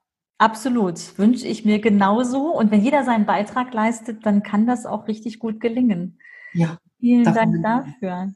Absolut, 0.40 1.18
wünsche 1.18 1.46
ich 1.46 1.66
mir 1.66 1.80
genauso. 1.80 2.56
Und 2.56 2.70
wenn 2.70 2.82
jeder 2.82 3.04
seinen 3.04 3.26
Beitrag 3.26 3.74
leistet, 3.74 4.24
dann 4.24 4.42
kann 4.42 4.66
das 4.66 4.86
auch 4.86 5.06
richtig 5.06 5.38
gut 5.38 5.60
gelingen. 5.60 6.18
Ja. 6.54 6.78
Vielen 6.98 7.24
Dank 7.24 7.62
dafür. 7.62 8.32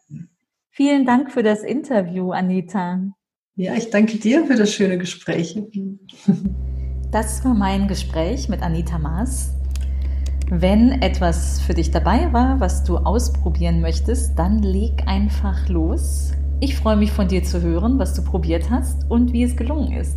Vielen 0.68 1.06
Dank 1.06 1.32
für 1.32 1.42
das 1.42 1.62
Interview, 1.62 2.32
Anita. 2.32 3.00
Ja, 3.56 3.74
ich 3.74 3.88
danke 3.88 4.18
dir 4.18 4.44
für 4.44 4.54
das 4.54 4.74
schöne 4.74 4.98
Gespräch. 4.98 5.58
Das 7.14 7.44
war 7.44 7.54
mein 7.54 7.86
Gespräch 7.86 8.48
mit 8.48 8.60
Anita 8.60 8.98
Maas. 8.98 9.52
Wenn 10.50 11.00
etwas 11.00 11.60
für 11.60 11.72
dich 11.72 11.92
dabei 11.92 12.32
war, 12.32 12.58
was 12.58 12.82
du 12.82 12.96
ausprobieren 12.96 13.80
möchtest, 13.80 14.36
dann 14.36 14.58
leg 14.64 15.04
einfach 15.06 15.68
los. 15.68 16.32
Ich 16.58 16.74
freue 16.74 16.96
mich 16.96 17.12
von 17.12 17.28
dir 17.28 17.44
zu 17.44 17.62
hören, 17.62 18.00
was 18.00 18.14
du 18.14 18.22
probiert 18.22 18.68
hast 18.68 19.08
und 19.08 19.32
wie 19.32 19.44
es 19.44 19.54
gelungen 19.54 19.92
ist. 19.92 20.16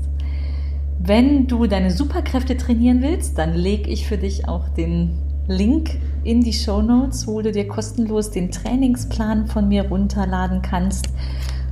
Wenn 0.98 1.46
du 1.46 1.68
deine 1.68 1.92
Superkräfte 1.92 2.58
trainieren 2.58 3.04
willst, 3.04 3.38
dann 3.38 3.54
lege 3.54 3.92
ich 3.92 4.08
für 4.08 4.18
dich 4.18 4.48
auch 4.48 4.68
den 4.70 5.20
Link 5.46 6.00
in 6.24 6.42
die 6.42 6.52
Show 6.52 6.82
Notes, 6.82 7.28
wo 7.28 7.44
du 7.44 7.52
dir 7.52 7.68
kostenlos 7.68 8.32
den 8.32 8.50
Trainingsplan 8.50 9.46
von 9.46 9.68
mir 9.68 9.88
runterladen 9.88 10.64
kannst. 10.64 11.10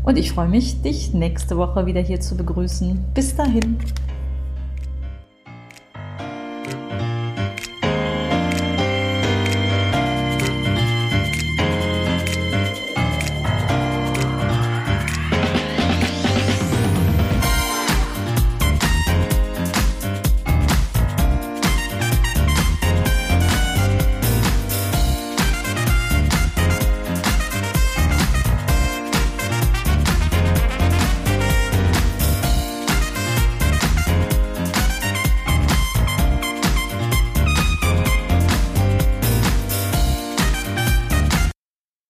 Und 0.03 0.19
ich 0.19 0.33
freue 0.33 0.49
mich, 0.49 0.83
dich 0.83 1.15
nächste 1.15 1.57
Woche 1.57 1.87
wieder 1.87 2.01
hier 2.01 2.19
zu 2.19 2.37
begrüßen. 2.37 3.03
Bis 3.15 3.35
dahin. 3.35 3.77